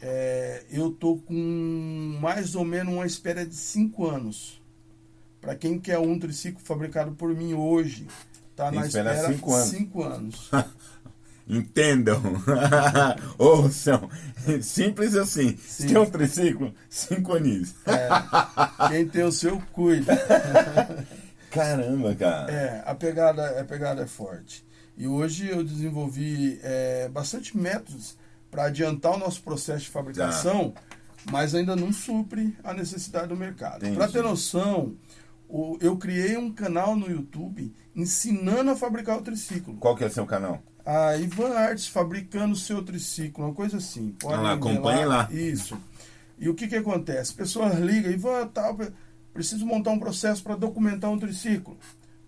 [0.00, 4.62] é, eu tô com mais ou menos uma espera de 5 anos.
[5.40, 8.06] Para quem quer um triciclo fabricado por mim hoje,
[8.54, 9.68] tá Tem na espera 5 anos.
[9.68, 10.50] Cinco anos.
[11.48, 12.20] Entendam,
[13.38, 14.10] ouçam,
[14.60, 15.56] simples assim.
[15.56, 15.56] Sim.
[15.56, 17.74] Se tem um triciclo, cinco aninhos.
[17.86, 20.14] É, quem tem o seu, cuida.
[21.50, 22.52] Caramba, cara.
[22.52, 24.62] É, a pegada, a pegada é forte.
[24.94, 28.18] E hoje eu desenvolvi é, bastante métodos
[28.50, 30.80] para adiantar o nosso processo de fabricação, tá.
[31.30, 33.88] mas ainda não supre a necessidade do mercado.
[33.94, 34.94] Para ter noção,
[35.80, 39.74] eu criei um canal no YouTube ensinando a fabricar o triciclo.
[39.76, 40.62] Qual que é o seu canal?
[40.84, 44.14] A Ivan Arts fabricando o seu triciclo, uma coisa assim.
[44.18, 45.28] Pode ah, acompanhe lá.
[45.30, 45.78] Isso.
[46.38, 47.34] E o que que acontece?
[47.34, 48.78] Pessoas ligam vão, tal,
[49.34, 51.76] preciso montar um processo para documentar um triciclo.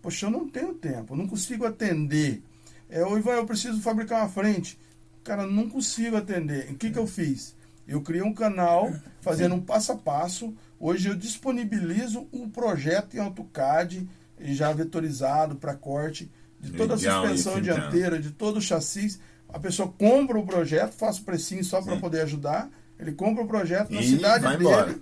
[0.03, 2.43] Poxa, eu não tenho tempo, não consigo atender.
[2.89, 4.79] É, o Ivan, eu preciso fabricar uma frente.
[5.25, 6.71] Cara, não consigo atender.
[6.71, 7.55] O que que eu fiz?
[7.87, 10.55] Eu criei um canal fazendo um passo a passo.
[10.79, 14.09] Hoje eu disponibilizo um projeto em AutoCAD
[14.41, 16.31] já vetorizado para corte
[16.61, 18.21] de toda Legal, a suspensão isso, dianteira, então.
[18.21, 19.19] de todo o chassi.
[19.49, 22.71] A pessoa compra o projeto, faz o precinho só para poder ajudar.
[22.99, 24.65] Ele compra o projeto na e cidade dele.
[24.65, 24.99] Embora.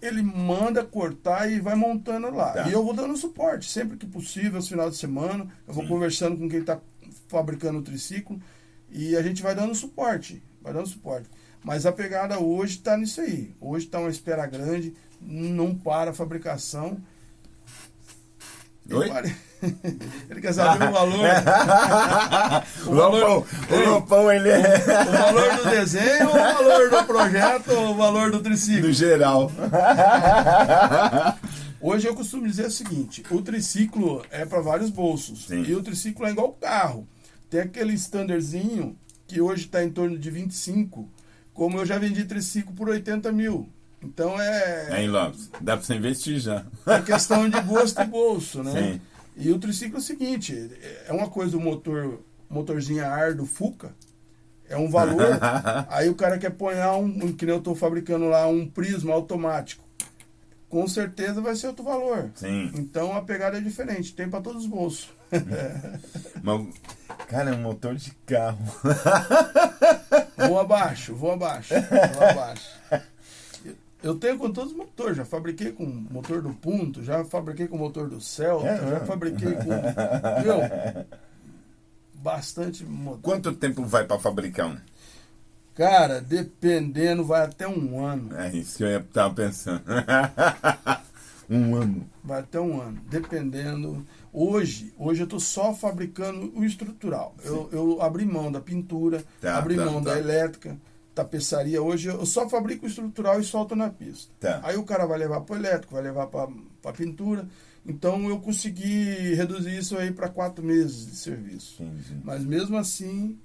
[0.00, 2.52] Ele manda cortar e vai montando lá.
[2.52, 2.68] Tá.
[2.68, 5.48] E eu vou dando suporte, sempre que possível, no final de semana.
[5.66, 5.88] Eu vou Sim.
[5.88, 6.78] conversando com quem está
[7.26, 8.40] fabricando o triciclo.
[8.90, 10.42] E a gente vai dando suporte.
[10.62, 11.28] Vai dando suporte.
[11.62, 13.54] Mas a pegada hoje está nisso aí.
[13.60, 16.98] Hoje está uma espera grande, não para a fabricação.
[18.90, 19.10] Oi?
[20.30, 21.18] Ele quer saber o valor.
[22.86, 24.60] o, valor o Lopão, ele é.
[24.60, 28.82] O valor do desenho, o valor do projeto, o valor do triciclo.
[28.82, 29.50] Do geral.
[31.80, 35.46] Hoje eu costumo dizer o seguinte: o triciclo é para vários bolsos.
[35.46, 35.64] Sim.
[35.64, 37.08] E o triciclo é igual carro.
[37.50, 41.08] Tem aquele standardzinho que hoje está em torno de 25,
[41.52, 43.68] como eu já vendi triciclo por 80 mil.
[44.02, 44.88] Então é.
[44.90, 45.50] É em Lopes.
[45.60, 46.64] Dá para você investir já.
[46.86, 48.72] É questão de gosto e bolso, né?
[48.72, 49.00] Sim.
[49.36, 50.70] E o triciclo é o seguinte:
[51.06, 53.92] é uma coisa o motor, motorzinho a ar do Fuca,
[54.68, 55.38] é um valor.
[55.88, 59.84] aí o cara quer pôr um, que nem eu estou fabricando lá, um prisma automático.
[60.68, 62.30] Com certeza vai ser outro valor.
[62.34, 62.70] Sim.
[62.74, 65.08] Então a pegada é diferente, tem para todos os bolsos.
[66.42, 66.66] Mas,
[67.28, 68.58] cara, é um motor de carro.
[70.48, 71.74] vou abaixo, vou abaixo,
[72.14, 72.78] vou abaixo.
[74.02, 77.76] Eu tenho com todos os motores, já fabriquei com motor do Punto, já fabriquei com
[77.76, 79.00] motor do Celta, é, já é.
[79.00, 79.70] fabriquei com.
[80.42, 81.06] Viu?
[82.14, 83.20] Bastante motor.
[83.22, 84.78] Quanto tempo vai para fabricar um?
[85.74, 88.36] Cara, dependendo, vai até um ano.
[88.36, 89.82] É isso que eu estava pensando.
[91.48, 92.08] um ano.
[92.22, 94.04] Vai até um ano, dependendo.
[94.32, 97.34] Hoje, hoje eu estou só fabricando o estrutural.
[97.44, 100.12] Eu, eu abri mão da pintura, tá, abri tá, mão tá.
[100.12, 100.78] da elétrica
[101.18, 104.32] tapeçaria hoje, eu só fabrico estrutural e solto na pista.
[104.38, 104.60] Tá.
[104.62, 107.48] Aí o cara vai levar para o elétrico, vai levar para pintura.
[107.84, 111.82] Então eu consegui reduzir isso aí para quatro meses de serviço.
[111.82, 112.20] Entendi.
[112.22, 113.36] Mas mesmo assim,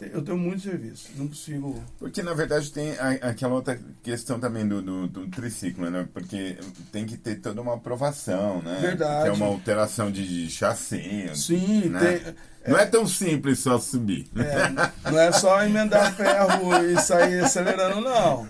[0.00, 1.82] eu tenho muito serviço, não consigo.
[1.98, 6.08] Porque na verdade tem a, aquela outra questão também do, do, do, triciclo, né?
[6.12, 6.58] Porque
[6.90, 8.78] tem que ter toda uma aprovação, né?
[8.80, 9.22] Verdade.
[9.22, 11.30] Que é uma alteração de, de chassi.
[11.34, 12.18] Sim, né?
[12.18, 12.34] tem.
[12.66, 14.26] Não é, é tão simples só subir.
[14.34, 18.46] É, não é só emendar ferro e sair acelerando, não.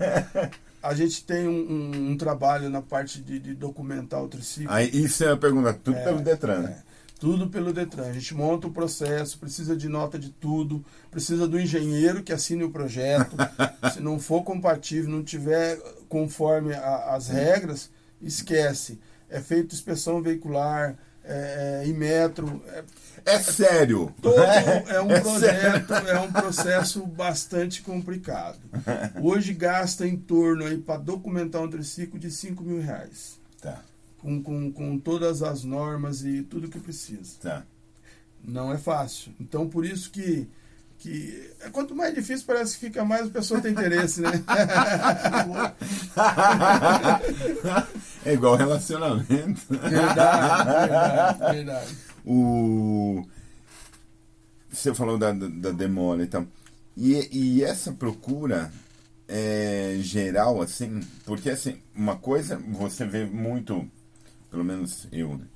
[0.83, 4.73] A gente tem um, um, um trabalho na parte de, de, documentar o triciclo.
[4.73, 6.83] Aí, isso é a pergunta, tudo é, pelo Detran, né?
[7.25, 7.31] É.
[7.31, 8.07] Tudo pelo Detran.
[8.07, 12.65] A gente monta o processo, precisa de nota de tudo, precisa do engenheiro que assine
[12.65, 13.35] o projeto.
[13.95, 19.01] Se não for compatível, não tiver conforme a, as regras, esquece.
[19.31, 22.63] É feito inspeção veicular, é, é, em metro.
[22.69, 22.85] É,
[23.25, 24.15] é sério.
[24.21, 26.09] Todo é um é projeto, sério.
[26.09, 28.61] é um processo bastante complicado.
[29.21, 33.41] Hoje gasta em torno aí para documentar um triciclo de 5 mil reais.
[33.63, 33.81] Tá
[34.25, 37.35] com, com, com todas as normas e tudo que precisa.
[37.43, 37.63] Tá.
[38.43, 39.35] Não é fácil.
[39.39, 40.49] Então, por isso que,
[40.99, 44.31] que é, quanto mais difícil parece que fica, mais a pessoa tem interesse, né?
[48.25, 49.61] é igual relacionamento.
[49.69, 51.95] Verdade, verdade, verdade.
[52.25, 53.27] O...
[54.71, 56.47] Você falou da, da demora e tal.
[56.97, 58.73] E, e essa procura
[59.29, 63.87] é geral, assim, porque assim, uma coisa você vê muito
[64.55, 65.47] pelo menos eu, né?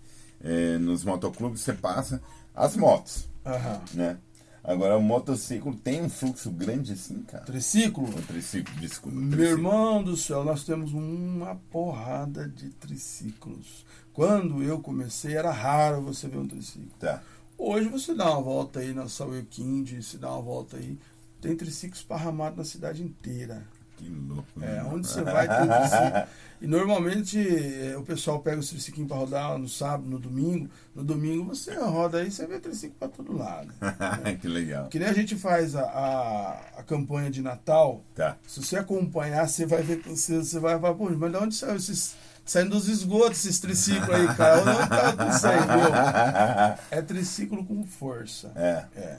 [0.41, 2.21] É, nos motoclubes você passa
[2.53, 3.81] as motos, uhum.
[3.95, 4.19] né?
[4.63, 7.45] Agora o motociclo tem um fluxo grande assim, cara.
[7.45, 8.05] Triciclo?
[8.05, 9.17] O triciclo, desculpa.
[9.17, 13.87] Meu irmão do céu, nós temos uma porrada de triciclos.
[14.13, 16.91] Quando eu comecei era raro você ver um triciclo.
[16.99, 17.23] Tá.
[17.57, 20.99] Hoje você dá uma volta aí na Saúl Kind, se dá uma volta aí,
[21.41, 23.65] tem triciclos esparramados na cidade inteira.
[23.99, 24.45] Que louco.
[24.63, 26.29] É, onde você vai tem triciclo.
[26.61, 30.69] E normalmente eh, o pessoal pega o triciclo para rodar no sábado, no domingo.
[30.95, 33.73] No domingo você roda aí, você vê triciclo para todo lado.
[33.81, 34.37] Né?
[34.41, 34.89] que legal.
[34.89, 38.03] Que nem a gente faz a, a, a, campanha de Natal.
[38.15, 38.37] Tá.
[38.47, 41.77] Se você acompanhar, você vai ver, você, você vai falar, pô, mas de onde saiu
[41.77, 42.17] esses.
[42.45, 44.63] Saindo dos esgotos esses triciclos aí, cara.
[44.63, 46.79] Onde tá aí, viu?
[46.99, 48.51] É triciclo com força.
[48.57, 48.85] É.
[48.97, 49.19] É.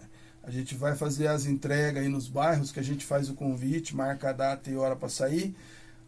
[0.50, 3.96] A gente vai fazer as entregas aí nos bairros, que a gente faz o convite,
[3.96, 5.56] marca a data e hora para sair.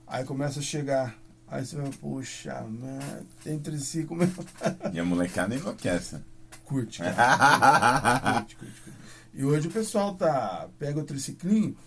[0.07, 1.15] Aí começa a chegar.
[1.47, 2.65] Aí você vai, puxa,
[3.43, 4.43] tem triciclo mesmo.
[4.91, 6.17] E a molecada enlouquece.
[6.65, 8.37] Curte, cara.
[8.39, 8.99] curte, curte, curte.
[9.31, 10.67] E hoje o pessoal tá.
[10.79, 11.77] Pega o triciclinho.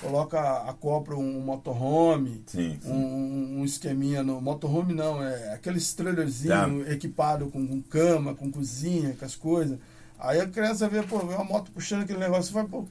[0.00, 0.38] coloca
[0.70, 2.92] acopla um motorhome, Sim, sim.
[2.92, 9.16] Um, um esqueminha no motorhome não, é aquele trailerzinho equipado com, com cama, com cozinha,
[9.18, 9.80] com as coisas.
[10.18, 12.86] Aí a criança vê, pô, vê uma moto puxando aquele negócio, vai, pô.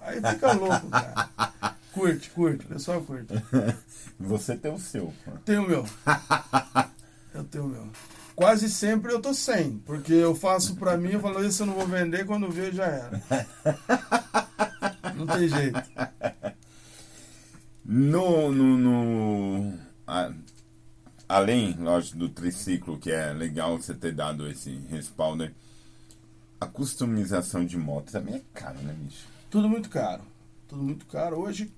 [0.00, 1.28] Aí fica louco, cara.
[1.92, 3.32] Curte, curte, o pessoal curte.
[4.20, 5.14] Você tem o seu.
[5.46, 5.86] Tenho o meu.
[7.32, 7.88] Eu tenho o meu.
[8.34, 11.74] Quase sempre eu tô sem, porque eu faço pra mim, eu falo, isso eu não
[11.74, 13.22] vou vender, quando ver já era.
[15.14, 15.82] Não tem jeito.
[17.82, 18.52] No.
[18.52, 20.30] no, no a,
[21.28, 25.52] além, lógico, do triciclo, que é legal você ter dado esse respaldo, né?
[26.60, 29.26] A customização de moto também é caro, né, bicho?
[29.50, 30.22] Tudo muito caro.
[30.68, 31.38] Tudo muito caro.
[31.38, 31.72] Hoje,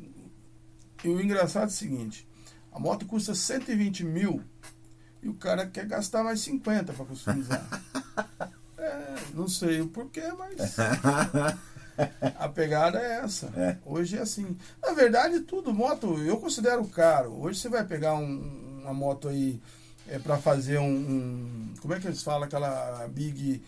[1.04, 2.26] e o engraçado é o seguinte:
[2.72, 4.42] a moto custa 120 mil
[5.22, 7.82] e o cara quer gastar mais 50 para customizar.
[8.78, 10.76] é, não sei o porquê, mas.
[12.38, 13.46] A pegada é essa.
[13.56, 13.76] É.
[13.84, 14.56] Hoje é assim.
[14.80, 17.32] Na verdade, tudo moto eu considero caro.
[17.40, 19.60] Hoje você vai pegar um, uma moto aí
[20.06, 22.44] é, para fazer um, um, Como é que eles falam?
[22.44, 23.62] Aquela Big.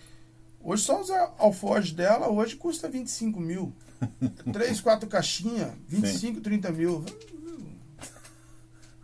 [0.62, 3.72] Hoje só os alforjes dela hoje custa 25 mil.
[4.52, 6.40] Três, quatro caixinhas, 25, Sim.
[6.40, 7.04] 30 mil.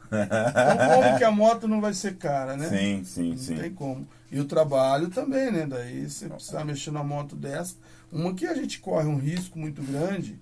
[0.09, 2.69] Então, como que a moto não vai ser cara, né?
[2.69, 3.55] Sim, sim, não sim.
[3.55, 4.09] Não tem como.
[4.31, 5.67] E o trabalho também, né?
[5.67, 7.75] Daí você precisa mexer na moto dessa.
[8.13, 10.41] Uma que a gente corre um risco muito grande,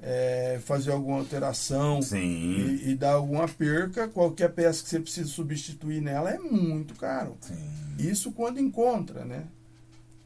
[0.00, 6.00] é fazer alguma alteração e, e, dar alguma perca, qualquer peça que você precisa substituir
[6.00, 7.36] nela é muito caro.
[7.40, 7.56] Sim.
[7.98, 9.44] Isso quando encontra, né?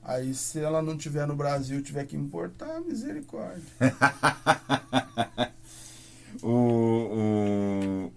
[0.09, 3.61] Aí se ela não tiver no Brasil, tiver que importar, misericórdia.
[6.41, 8.13] o, o,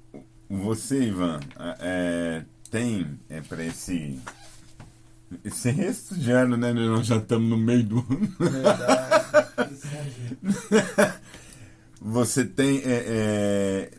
[0.47, 1.39] você, Ivan,
[1.79, 4.21] é, tem é, para esse
[5.43, 6.71] esse resto de ano, né?
[6.73, 8.35] Nós já estamos no meio do ano.
[12.01, 13.91] Você tem é, é,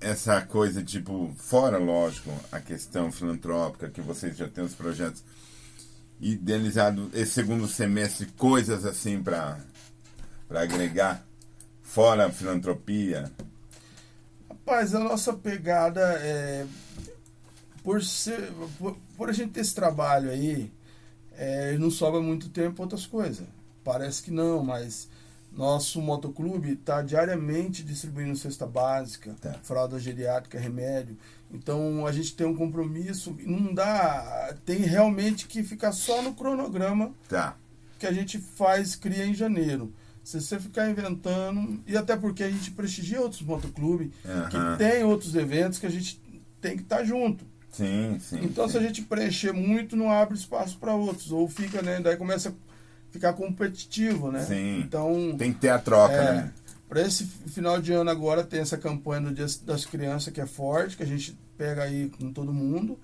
[0.00, 5.24] essa coisa, tipo, fora, lógico, a questão filantrópica, que vocês já têm os projetos
[6.22, 9.58] idealizado esse segundo semestre, coisas assim para
[10.48, 11.26] agregar,
[11.82, 13.30] fora a filantropia?
[14.48, 16.64] Rapaz, a nossa pegada é.
[17.82, 20.72] Por, ser, por, por a gente ter esse trabalho aí,
[21.36, 23.44] é, não sobra muito tempo outras coisas.
[23.82, 25.08] Parece que não, mas
[25.56, 29.54] nosso motoclube está diariamente distribuindo cesta básica, tá.
[29.62, 31.16] fralda geriátrica, remédio.
[31.52, 37.12] Então a gente tem um compromisso, não dá, tem realmente que ficar só no cronograma
[37.28, 37.56] tá.
[37.98, 39.92] que a gente faz, cria em janeiro.
[40.24, 44.48] Se você ficar inventando, e até porque a gente prestigia outros motoclubes, uhum.
[44.48, 46.22] que tem outros eventos que a gente
[46.60, 47.44] tem que estar tá junto.
[47.72, 48.38] Sim, sim.
[48.42, 48.72] Então, sim.
[48.72, 51.32] se a gente preencher muito, não abre espaço para outros.
[51.32, 52.00] Ou fica, né?
[52.00, 52.52] Daí começa a
[53.12, 54.44] ficar competitivo, né?
[54.44, 54.80] Sim.
[54.80, 55.36] Então.
[55.38, 56.52] Tem que ter a troca, é, né?
[56.88, 60.46] Para esse final de ano agora tem essa campanha do Dia das Crianças que é
[60.46, 62.98] forte, que a gente pega aí com todo mundo.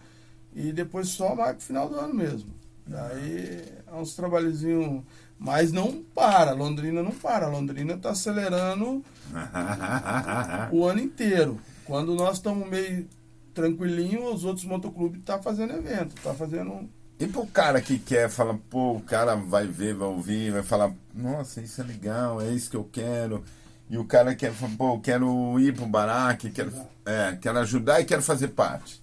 [0.54, 2.50] E depois só vai pro final do ano mesmo.
[2.86, 5.04] Daí é uns trabalhozinhos
[5.38, 7.46] mas não para, Londrina não para.
[7.46, 9.04] Londrina está acelerando
[10.72, 11.61] o ano inteiro.
[11.84, 13.06] Quando nós estamos meio
[13.54, 16.88] tranquilinho, os outros motoclubes estão tá fazendo evento, tá fazendo.
[17.20, 20.92] E pro cara que quer, fala, pô, o cara vai ver, vai ouvir, vai falar,
[21.12, 23.44] nossa, isso é legal, é isso que eu quero.
[23.90, 26.72] E o cara quer, pô, eu quero ir pro baraque, quero,
[27.04, 29.02] é, quero ajudar e quero fazer parte.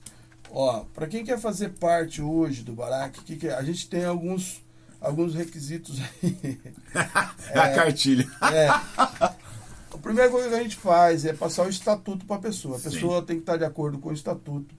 [0.49, 3.55] Ó, para quem quer fazer parte hoje do baraque, que que é?
[3.55, 4.63] a gente tem alguns
[5.01, 6.59] alguns requisitos aí.
[7.51, 8.25] é, a cartilha.
[8.53, 8.67] É.
[8.67, 12.77] A primeira coisa que a gente faz é passar o estatuto para a pessoa.
[12.77, 13.25] A pessoa Sim.
[13.25, 14.73] tem que estar de acordo com o estatuto.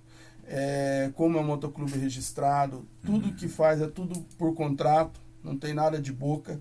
[0.48, 3.34] É, como é um motoclube registrado, tudo uhum.
[3.34, 6.60] que faz é tudo por contrato, não tem nada de boca.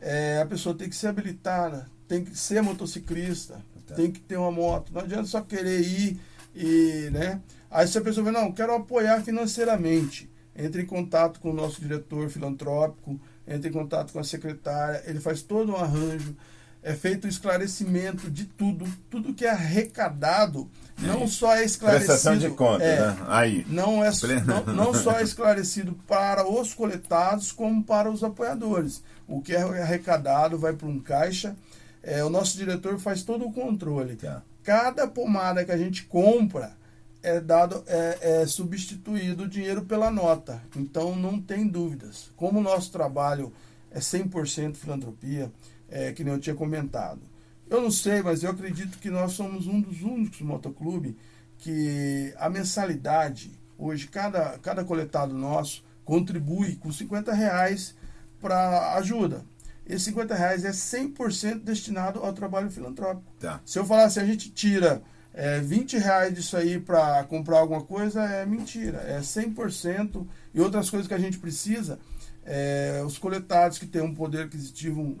[0.00, 3.94] É, a pessoa tem que ser habilitada, tem que ser motociclista, tá.
[3.94, 4.92] tem que ter uma moto.
[4.92, 6.20] Não adianta só querer ir
[6.54, 7.40] e, né?
[7.70, 11.80] Aí se a pessoa vê, não, quero apoiar financeiramente entre em contato com o nosso
[11.80, 16.36] diretor filantrópico, entre em contato com a secretária, ele faz todo um arranjo,
[16.82, 20.68] é feito o esclarecimento de tudo, tudo que é arrecadado,
[20.98, 22.06] não só é esclarecido.
[22.06, 23.16] Prestação de conta, é, né?
[23.28, 23.66] Aí.
[23.68, 24.10] Não, é,
[24.46, 29.02] não, não só é esclarecido para os coletados, como para os apoiadores.
[29.28, 31.54] O que é arrecadado vai para um caixa.
[32.02, 34.16] É, o nosso diretor faz todo o controle.
[34.16, 34.42] Tá.
[34.62, 36.72] Cada pomada que a gente compra,
[37.22, 40.62] é dado é, é substituído o dinheiro pela nota.
[40.76, 42.30] Então não tem dúvidas.
[42.36, 43.52] Como o nosso trabalho
[43.90, 45.50] é 100% filantropia,
[45.90, 47.20] é, que nem eu tinha comentado.
[47.68, 51.16] Eu não sei, mas eu acredito que nós somos um dos únicos motoclube
[51.58, 57.94] que a mensalidade, hoje cada, cada coletado nosso contribui com 50 reais
[58.40, 59.44] para ajuda.
[59.86, 63.32] Esses 50 reais é 100% destinado ao trabalho filantrópico.
[63.38, 63.60] Tá.
[63.64, 67.82] Se eu falar se a gente tira é, 20 reais disso aí para comprar alguma
[67.82, 68.98] coisa, é mentira.
[68.98, 71.98] É 100% e outras coisas que a gente precisa,
[72.44, 75.18] é, os coletados que têm um poder aquisitivo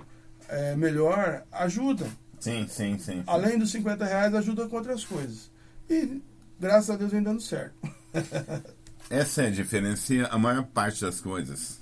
[0.50, 2.08] é, melhor ajudam.
[2.38, 3.24] Sim, sim, sim, sim.
[3.26, 5.50] Além dos 50 reais, ajuda com outras coisas.
[5.88, 6.20] E
[6.58, 7.74] graças a Deus vem dando certo.
[9.08, 10.14] Essa é a diferença.
[10.30, 11.80] A maior parte das coisas,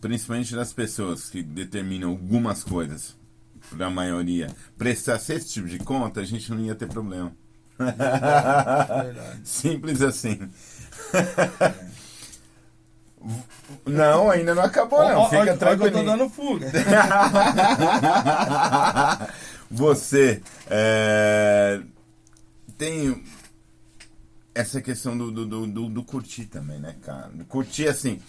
[0.00, 3.16] principalmente das pessoas que determinam algumas coisas,
[3.70, 7.32] para a maioria, prestasse esse tipo de conta, a gente não ia ter problema.
[7.78, 9.40] Verdade.
[9.44, 10.50] Simples assim.
[13.84, 15.28] Não, ainda não acabou, não.
[15.28, 15.86] Fica tranquilo.
[15.86, 16.70] eu tô dando fuga.
[19.70, 20.40] Você
[20.70, 21.80] é,
[22.76, 23.22] tem
[24.54, 27.30] essa questão do, do, do, do, curtir também, né, cara?
[27.48, 28.20] Curtir, assim,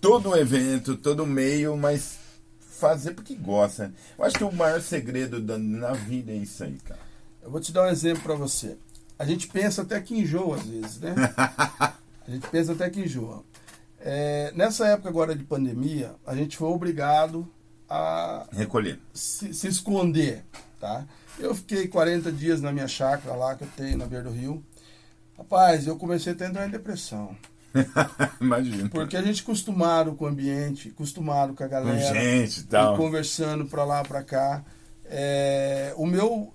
[0.00, 2.18] todo o evento, todo o meio, mas
[2.60, 3.92] fazer porque gosta.
[4.18, 7.00] Eu acho que o maior segredo da, na vida é isso aí, cara.
[7.42, 8.76] Eu vou te dar um exemplo para você.
[9.18, 11.14] A gente pensa até que enjoa às vezes, né?
[12.26, 13.44] A gente pensa até que enjoa.
[14.06, 17.50] É, nessa época agora de pandemia, a gente foi obrigado
[17.88, 20.44] a recolher, se, se, esconder,
[20.78, 21.06] tá?
[21.38, 24.62] Eu fiquei 40 dias na minha chácara lá que eu tenho na beira do rio.
[25.38, 27.34] Rapaz, eu comecei a entrar em depressão.
[28.38, 28.90] Imagina.
[28.90, 32.98] Porque a gente acostumado com o ambiente, acostumado com a galera, com gente e tal,
[32.98, 34.62] conversando para lá para cá.
[35.06, 36.52] É, o meu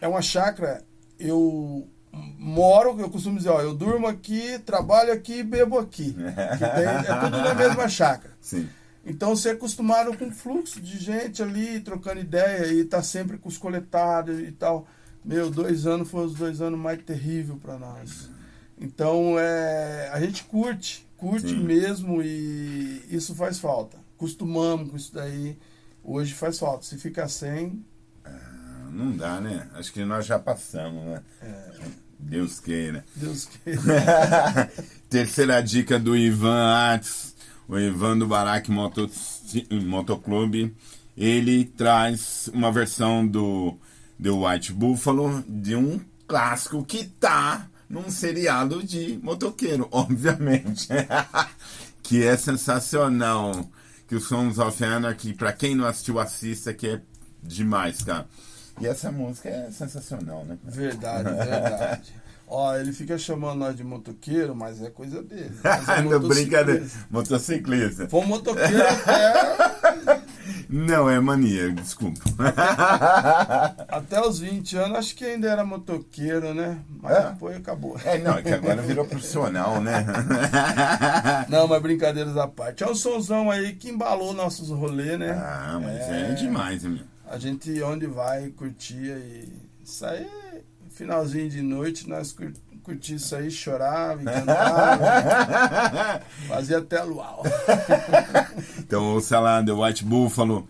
[0.00, 0.84] é uma chácara.
[1.18, 6.12] Eu moro, eu costumo dizer, ó, eu durmo aqui, trabalho aqui, bebo aqui.
[6.14, 8.34] Tem, é tudo na mesma chácara.
[8.40, 8.68] Sim.
[9.04, 13.38] Então você é acostumado com o fluxo de gente ali, trocando ideia e tá sempre
[13.38, 14.86] com os coletados e tal.
[15.24, 18.30] Meu, dois anos foram os dois anos mais terríveis para nós.
[18.78, 21.62] Então é, a gente curte, curte Sim.
[21.62, 23.98] mesmo e isso faz falta.
[24.16, 25.58] Costumamos com isso daí.
[26.04, 26.84] Hoje faz falta.
[26.84, 27.84] Se ficar sem,
[28.92, 29.68] não dá, né?
[29.74, 31.22] Acho que nós já passamos, né?
[31.40, 31.72] É.
[32.18, 33.04] Deus queira.
[33.16, 34.70] Deus queira.
[35.08, 37.34] Terceira dica do Ivan Arts,
[37.68, 39.10] o Ivan do Barack Moto,
[39.84, 40.74] Motoclube.
[41.16, 43.76] Ele traz uma versão do
[44.22, 50.88] The White Buffalo de um clássico que tá num seriado de motoqueiro, obviamente.
[52.02, 53.68] que é sensacional.
[54.08, 57.00] Que o Sons of Anarchy, pra quem não assistiu, assista, que é
[57.42, 58.26] demais, cara.
[58.80, 60.58] E essa música é sensacional, né?
[60.64, 62.12] Verdade, verdade.
[62.46, 65.52] Ó, ele fica chamando nós de motoqueiro, mas é coisa dele.
[65.64, 66.86] É não, brincadeira.
[67.10, 68.08] Motociclista.
[68.08, 70.22] Foi motoqueiro até.
[70.68, 72.22] Não, é mania, desculpa.
[73.88, 76.78] Até os 20 anos, acho que ainda era motoqueiro, né?
[77.00, 77.28] Mas é?
[77.28, 78.00] depois acabou.
[78.02, 80.04] É, não, é que agora virou profissional, né?
[81.48, 82.82] Não, mas brincadeiras à parte.
[82.82, 85.32] É um somzão aí que embalou nossos rolês, né?
[85.32, 89.48] Ah, mas é, é demais, meu a gente onde vai curtia e
[89.82, 90.28] isso aí,
[90.90, 92.52] finalzinho de noite, nós cur,
[92.82, 97.42] curtia isso aí, chorava e cantava, fazia até luau.
[98.78, 100.68] então, sei lá, The White Buffalo,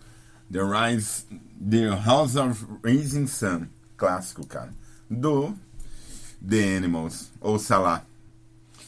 [0.52, 1.24] The Rise,
[1.68, 4.70] The House of Rising Sun, clássico, cara,
[5.10, 5.58] do
[6.48, 8.04] The Animals, ou sei lá.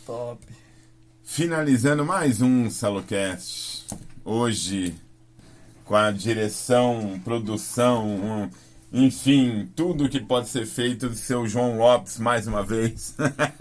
[0.07, 0.47] Top.
[1.25, 3.85] Finalizando mais um Salocast.
[4.25, 4.95] Hoje
[5.85, 8.51] com a direção, produção,
[8.93, 13.15] enfim, tudo que pode ser feito do seu João Lopes mais uma vez.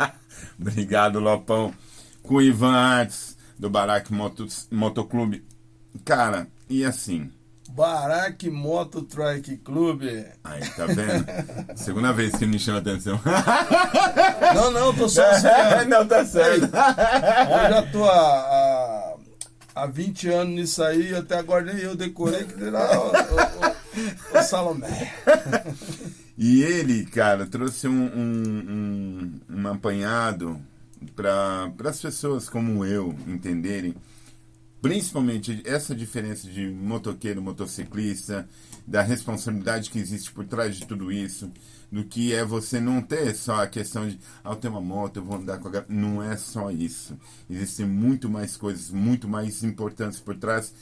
[0.60, 1.74] Obrigado, Lopão.
[2.22, 5.44] Com o Ivan Artes, do Barack Moto, Motoclube.
[6.06, 7.32] Cara, e assim.
[7.72, 10.26] Barack Moto Trike Clube.
[10.44, 11.26] Aí, tá vendo?
[11.76, 13.20] Segunda vez que me chama atenção.
[14.54, 15.48] não, não, tô só assim.
[15.90, 16.66] não, tá certo.
[16.66, 18.93] eu já tô a, a
[19.76, 24.40] há 20 anos nisso aí, até agora nem eu decorei que era o, o, o,
[24.40, 25.12] o Salomé.
[26.38, 30.60] E ele, cara, trouxe um, um, um, um apanhado
[31.16, 33.94] para as pessoas como eu entenderem,
[34.82, 38.48] principalmente essa diferença de motoqueiro, motociclista,
[38.86, 41.52] da responsabilidade que existe por trás de tudo isso,
[41.94, 45.18] do que é você não ter só a questão de, ah, eu tenho uma moto,
[45.18, 45.86] eu vou andar com a...
[45.88, 47.16] Não é só isso.
[47.48, 50.74] Existem muito mais coisas, muito mais importantes por trás.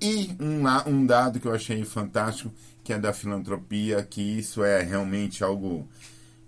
[0.00, 2.54] E um, um dado que eu achei fantástico,
[2.84, 5.88] que é da filantropia, que isso é realmente algo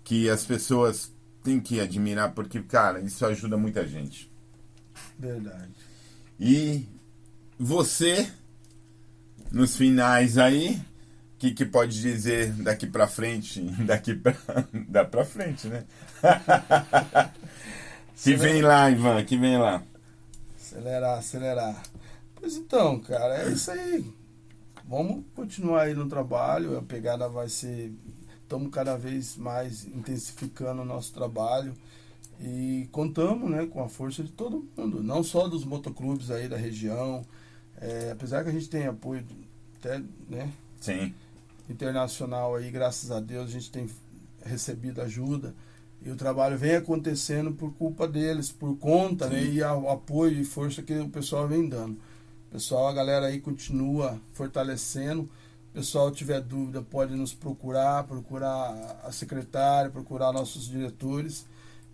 [0.05, 1.11] que as pessoas
[1.43, 4.31] têm que admirar, porque, cara, isso ajuda muita gente.
[5.19, 5.73] Verdade.
[6.39, 6.87] E
[7.59, 8.31] você,
[9.51, 10.81] nos finais aí,
[11.43, 14.33] que, que pode dizer daqui para frente, daqui para
[14.87, 15.83] dá para frente, né?
[18.15, 19.83] que vem lá, Ivan, que vem lá.
[20.55, 21.83] Acelerar, acelerar.
[22.35, 24.05] Pois então, cara, é isso aí.
[24.85, 27.91] vamos continuar aí no trabalho, a pegada vai ser.
[28.41, 31.73] Estamos cada vez mais intensificando o nosso trabalho
[32.39, 36.57] e contamos né, com a força de todo mundo, não só dos motoclubes aí da
[36.57, 37.25] região,
[37.77, 39.25] é, apesar que a gente tem apoio
[39.79, 41.13] até, né, Sim.
[41.69, 43.89] Internacional aí, graças a Deus a gente tem
[44.45, 45.53] recebido ajuda
[46.05, 50.43] e o trabalho vem acontecendo por culpa deles, por conta, né, e o apoio e
[50.43, 51.97] força que o pessoal vem dando.
[52.51, 55.29] Pessoal, a galera aí continua fortalecendo.
[55.73, 61.45] Pessoal, tiver dúvida, pode nos procurar, procurar a secretária, procurar nossos diretores.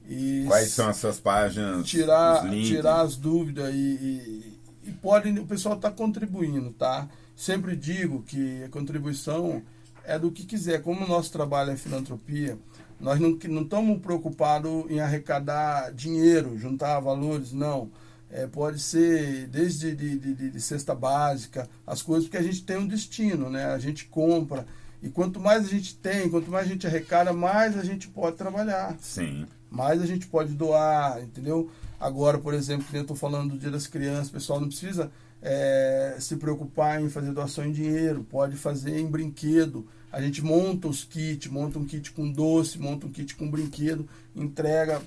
[0.07, 1.87] E Quais são as suas páginas?
[1.87, 4.59] Tirar, tirar as dúvidas e, e,
[4.89, 7.07] e pode, o pessoal está contribuindo, tá?
[7.39, 9.63] Sempre digo que a contribuição
[10.03, 10.81] é do que quiser.
[10.81, 12.59] Como o nosso trabalho é filantropia,
[12.99, 13.29] nós não
[13.61, 17.89] estamos preocupados em arrecadar dinheiro, juntar valores, não
[18.29, 22.61] é, pode ser desde de, de, de, de, cesta básica, as coisas, porque a gente
[22.61, 23.67] tem um destino, né?
[23.67, 24.65] A gente compra.
[25.01, 28.35] E quanto mais a gente tem, quanto mais a gente arrecada, mais a gente pode
[28.35, 28.97] trabalhar.
[28.99, 29.47] Sim.
[29.71, 31.71] Mais a gente pode doar, entendeu?
[31.97, 35.09] Agora, por exemplo, que eu estou falando do Dia das Crianças, o pessoal não precisa
[35.41, 39.87] é, se preocupar em fazer doação em dinheiro, pode fazer em brinquedo.
[40.11, 44.07] A gente monta os kits, monta um kit com doce, monta um kit com brinquedo,
[44.35, 45.01] entrega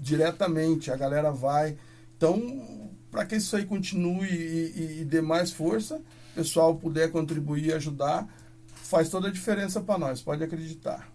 [0.00, 1.76] diretamente, a galera vai
[2.18, 7.12] então, para que isso aí continue e, e, e, dê mais força, o pessoal puder
[7.12, 8.28] contribuir e ajudar,
[8.74, 11.08] faz toda a diferença para nós, pode acreditar.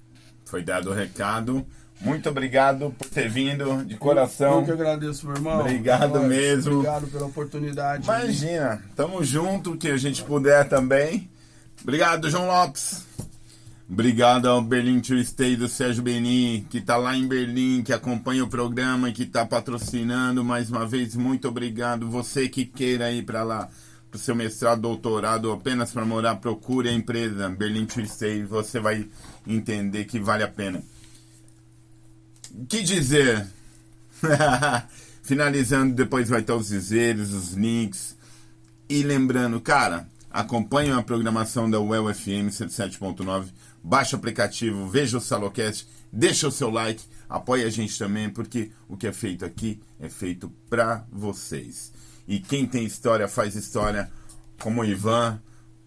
[0.45, 1.65] Foi dado o recado.
[2.01, 4.59] Muito obrigado por ter vindo de coração.
[4.59, 5.59] Eu que agradeço, meu irmão.
[5.61, 6.73] Obrigado mesmo.
[6.73, 8.03] Obrigado pela oportunidade.
[8.03, 11.29] Imagina, tamo junto, que a gente puder também.
[11.81, 13.05] Obrigado, João Lopes.
[13.89, 18.43] Obrigado ao Berlim to Stay do Sérgio Beni, que está lá em Berlim, que acompanha
[18.43, 20.43] o programa e que está patrocinando.
[20.43, 22.09] Mais uma vez, muito obrigado.
[22.09, 23.69] Você que queira ir para lá,
[24.09, 28.43] para o seu mestrado, doutorado, apenas para morar, procure a empresa Berlim to Stay.
[28.43, 29.05] Você vai
[29.45, 30.81] entender que vale a pena.
[32.67, 33.47] Que dizer?
[35.23, 38.15] Finalizando, depois vai estar os dizeres, os links.
[38.89, 43.45] E lembrando, cara, acompanhe a programação da UEL FM 107.9
[43.83, 48.71] baixe o aplicativo, veja o Salocast, deixa o seu like, apoie a gente também, porque
[48.87, 51.91] o que é feito aqui é feito para vocês.
[52.25, 54.09] E quem tem história faz história,
[54.61, 55.41] como o Ivan,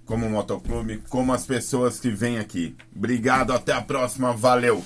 [0.04, 2.76] como o Motoclube, como as pessoas que vêm aqui.
[2.94, 4.84] Obrigado, até a próxima, valeu!